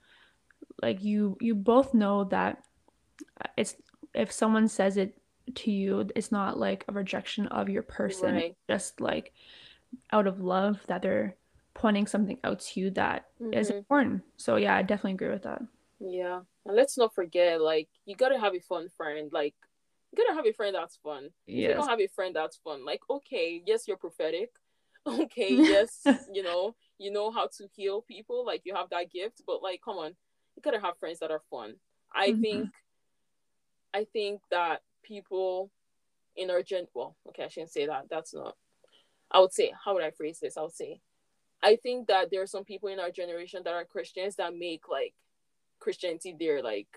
like 0.82 1.04
you 1.04 1.38
you 1.42 1.56
both 1.56 1.94
know 1.94 2.26
that 2.26 2.64
it's 3.58 3.76
if 4.14 4.32
someone 4.32 4.68
says 4.68 4.98
it 4.98 5.18
to 5.56 5.72
you, 5.72 6.08
it's 6.16 6.32
not 6.32 6.58
like 6.60 6.86
a 6.88 6.94
rejection 6.94 7.48
of 7.48 7.70
your 7.70 7.84
person. 7.84 8.38
It's 8.38 8.48
Right. 8.48 8.56
just 8.70 9.02
like 9.02 9.34
out 10.12 10.28
of 10.28 10.42
love 10.42 10.82
that 10.88 11.02
they're 11.02 11.36
pointing 11.74 12.08
something 12.08 12.40
out 12.44 12.60
to 12.62 12.80
you 12.80 12.92
that 12.92 13.26
is 13.52 13.70
Mm-hmm. 13.70 13.80
important. 13.90 14.24
So 14.38 14.56
yeah, 14.58 14.76
I 14.76 14.82
definitely 14.84 15.14
agree 15.14 15.30
with 15.30 15.44
that. 15.44 15.62
Yeah. 16.00 16.42
And 16.66 16.76
let's 16.76 16.98
not 16.98 17.14
forget, 17.14 17.62
like, 17.62 17.90
you 18.06 18.16
gotta 18.16 18.40
have 18.40 18.56
a 18.56 18.60
fun 18.60 18.90
friend. 18.90 19.30
Like, 19.32 19.56
you 20.12 20.24
gotta 20.24 20.36
have 20.36 20.46
a 20.46 20.54
friend 20.54 20.76
that's 20.76 20.98
fun. 20.98 21.30
If 21.56 21.68
you 21.68 21.68
Yes. 21.68 21.76
don't 21.76 21.90
have 21.90 22.00
a 22.02 22.08
friend 22.08 22.36
that's 22.36 22.58
fun, 22.58 22.86
like, 22.86 23.02
okay, 23.10 23.62
yes, 23.66 23.88
you're 23.88 23.98
prophetic. 23.98 24.52
Okay, 25.08 25.56
yes, 25.66 26.04
you 26.32 26.44
know, 26.44 26.76
you 27.00 27.10
know 27.10 27.32
how 27.32 27.48
to 27.58 27.68
heal 27.76 28.02
people, 28.02 28.46
like 28.46 28.62
you 28.66 28.76
have 28.76 28.90
that 28.92 29.10
gift, 29.12 29.42
but 29.48 29.64
like, 29.64 29.82
come 29.84 29.98
on, 29.98 30.16
you 30.56 30.62
gotta 30.62 30.80
have 30.80 31.00
friends 31.00 31.20
that 31.20 31.32
are 31.32 31.42
fun. 31.50 31.76
I 32.14 32.34
think 32.34 32.68
Mhm. 32.68 32.72
I 33.94 34.04
think 34.06 34.42
that 34.52 34.82
people 35.04 35.72
in 36.36 36.50
our 36.52 36.62
gen 36.64 36.88
well, 36.94 37.16
okay, 37.30 37.44
I 37.46 37.48
shouldn't 37.48 37.72
say 37.72 37.88
that. 37.88 38.10
That's 38.10 38.34
not 38.34 38.56
I 39.32 39.40
would 39.40 39.54
say, 39.54 39.74
how 39.84 39.94
would 39.96 40.04
I 40.04 40.12
phrase 40.12 40.40
this? 40.40 40.58
I 40.58 40.62
would 40.62 40.74
say 40.76 41.02
I 41.64 41.76
think 41.78 42.08
that 42.08 42.30
there 42.32 42.42
are 42.42 42.48
some 42.48 42.66
people 42.66 42.90
in 42.90 43.00
our 43.00 43.12
generation 43.12 43.62
that 43.64 43.74
are 43.74 43.86
Christians 43.86 44.36
that 44.38 44.56
make 44.56 44.88
like 44.90 45.14
Christianity 45.80 46.36
their 46.38 46.62
like 46.62 46.88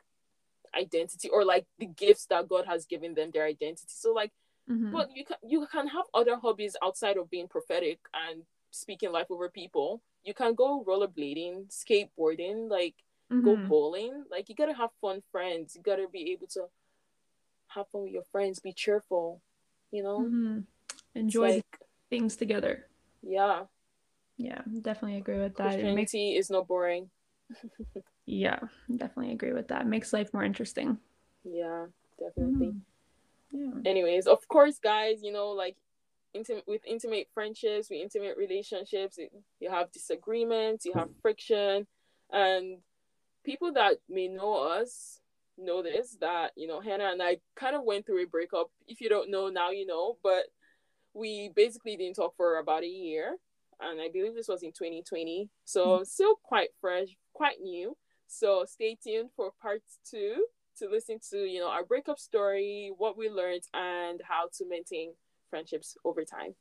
identity 0.74 1.28
or 1.28 1.44
like 1.44 1.66
the 1.78 1.86
gifts 1.86 2.26
that 2.26 2.48
God 2.48 2.66
has 2.66 2.86
given 2.86 3.14
them 3.14 3.30
their 3.32 3.44
identity. 3.44 3.86
So 3.88 4.12
like 4.12 4.32
Mhm. 4.68 4.92
but 4.92 5.10
you 5.14 5.24
can 5.24 5.36
you 5.42 5.66
can 5.66 5.88
have 5.88 6.06
other 6.14 6.36
hobbies 6.36 6.76
outside 6.82 7.16
of 7.16 7.28
being 7.30 7.48
prophetic 7.48 7.98
and 8.14 8.44
speaking 8.70 9.10
life 9.12 9.26
over 9.30 9.48
people. 9.48 10.00
You 10.22 10.34
can 10.34 10.54
go 10.54 10.84
rollerblading, 10.84 11.66
skateboarding, 11.68 12.70
like 12.70 12.94
go 13.42 13.56
Mhm. 13.56 13.68
bowling. 13.68 14.24
Like 14.30 14.48
you 14.48 14.54
gotta 14.54 14.74
have 14.74 14.90
fun 15.00 15.22
friends. 15.32 15.74
You 15.76 15.82
gotta 15.82 16.08
be 16.08 16.30
able 16.32 16.46
to 16.48 16.68
have 17.68 17.88
fun 17.88 18.02
with 18.02 18.12
your 18.12 18.24
friends, 18.24 18.60
be 18.60 18.72
cheerful, 18.72 19.40
you 19.90 20.02
know? 20.02 20.20
Mhm. 20.20 20.66
Enjoy 21.14 21.50
like 21.56 21.80
things 22.08 22.36
together. 22.36 22.88
yeah, 23.22 23.66
Yeah, 24.36 24.62
definitely 24.80 25.18
agree 25.18 25.38
with 25.38 25.56
that. 25.56 25.78
It 25.80 25.84
makes 25.94 26.12
Christianity 26.12 26.36
is 26.36 26.50
not 26.50 26.66
boring. 26.68 27.10
Yeah, 28.26 28.58
definitely 28.96 29.32
agree 29.32 29.52
with 29.52 29.68
that. 29.68 29.86
Makes 29.86 30.12
life 30.12 30.32
more 30.32 30.44
interesting. 30.44 30.98
Yeah, 31.44 31.86
definitely. 32.18 32.68
Mhm. 32.68 32.80
Yeah. 33.52 33.90
anyways 33.90 34.26
of 34.26 34.46
course 34.48 34.78
guys 34.78 35.22
you 35.22 35.30
know 35.30 35.50
like 35.50 35.76
intimate 36.32 36.64
with 36.66 36.80
intimate 36.86 37.28
friendships 37.34 37.90
with 37.90 38.00
intimate 38.00 38.36
relationships 38.38 39.18
you 39.60 39.70
have 39.70 39.92
disagreements 39.92 40.86
you 40.86 40.94
have 40.94 41.10
friction 41.20 41.86
and 42.30 42.78
people 43.44 43.72
that 43.74 43.98
may 44.08 44.26
know 44.26 44.54
us 44.54 45.20
know 45.58 45.82
this 45.82 46.16
that 46.20 46.52
you 46.56 46.66
know 46.66 46.80
hannah 46.80 47.10
and 47.12 47.22
i 47.22 47.36
kind 47.56 47.76
of 47.76 47.84
went 47.84 48.06
through 48.06 48.22
a 48.22 48.26
breakup 48.26 48.70
if 48.88 49.02
you 49.02 49.10
don't 49.10 49.30
know 49.30 49.48
now 49.48 49.70
you 49.70 49.86
know 49.86 50.16
but 50.22 50.44
we 51.12 51.50
basically 51.54 51.96
didn't 51.96 52.16
talk 52.16 52.34
for 52.36 52.56
about 52.58 52.82
a 52.82 52.86
year 52.86 53.36
and 53.82 54.00
i 54.00 54.08
believe 54.12 54.34
this 54.34 54.48
was 54.48 54.62
in 54.62 54.70
2020 54.70 55.48
so 55.64 56.02
still 56.04 56.36
quite 56.42 56.70
fresh 56.80 57.08
quite 57.32 57.60
new. 57.60 57.96
So 58.26 58.64
stay 58.66 58.96
tuned 59.02 59.30
for 59.36 59.50
part 59.60 59.82
two 60.08 60.46
to 60.78 60.88
listen 60.88 61.18
to 61.30 61.38
you 61.38 61.60
know 61.60 61.68
our 61.68 61.84
breakup 61.84 62.18
story 62.18 62.90
what 62.96 63.18
we 63.18 63.28
learned 63.28 63.62
and 63.74 64.20
how 64.26 64.48
to 64.54 64.68
maintain 64.68 65.12
friendships 65.50 65.96
over 66.04 66.24
time. 66.24 66.54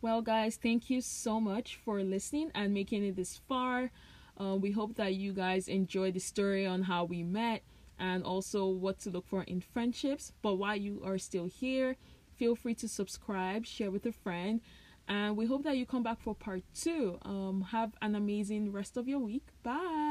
Well 0.00 0.22
guys 0.22 0.56
thank 0.56 0.88
you 0.88 1.00
so 1.00 1.40
much 1.40 1.78
for 1.84 2.02
listening 2.02 2.50
and 2.54 2.72
making 2.72 3.04
it 3.04 3.16
this 3.16 3.40
far. 3.48 3.90
Uh, 4.38 4.54
we 4.54 4.70
hope 4.70 4.94
that 4.96 5.14
you 5.14 5.32
guys 5.32 5.66
enjoyed 5.66 6.14
the 6.14 6.20
story 6.20 6.66
on 6.66 6.82
how 6.82 7.04
we 7.04 7.22
met 7.22 7.62
and 7.98 8.22
also 8.22 8.66
what 8.66 8.98
to 9.00 9.10
look 9.10 9.26
for 9.26 9.42
in 9.44 9.62
friendships. 9.62 10.32
But 10.42 10.56
while 10.56 10.76
you 10.76 11.00
are 11.02 11.16
still 11.16 11.46
here 11.46 11.96
feel 12.36 12.54
free 12.54 12.74
to 12.74 12.88
subscribe 12.88 13.66
share 13.66 13.90
with 13.90 14.06
a 14.06 14.12
friend 14.12 14.60
and 15.08 15.36
we 15.36 15.46
hope 15.46 15.62
that 15.64 15.76
you 15.76 15.86
come 15.86 16.02
back 16.02 16.20
for 16.20 16.34
part 16.34 16.62
two. 16.74 17.18
Um, 17.22 17.68
have 17.70 17.92
an 18.02 18.14
amazing 18.14 18.72
rest 18.72 18.96
of 18.96 19.06
your 19.06 19.20
week. 19.20 19.46
Bye 19.62 20.05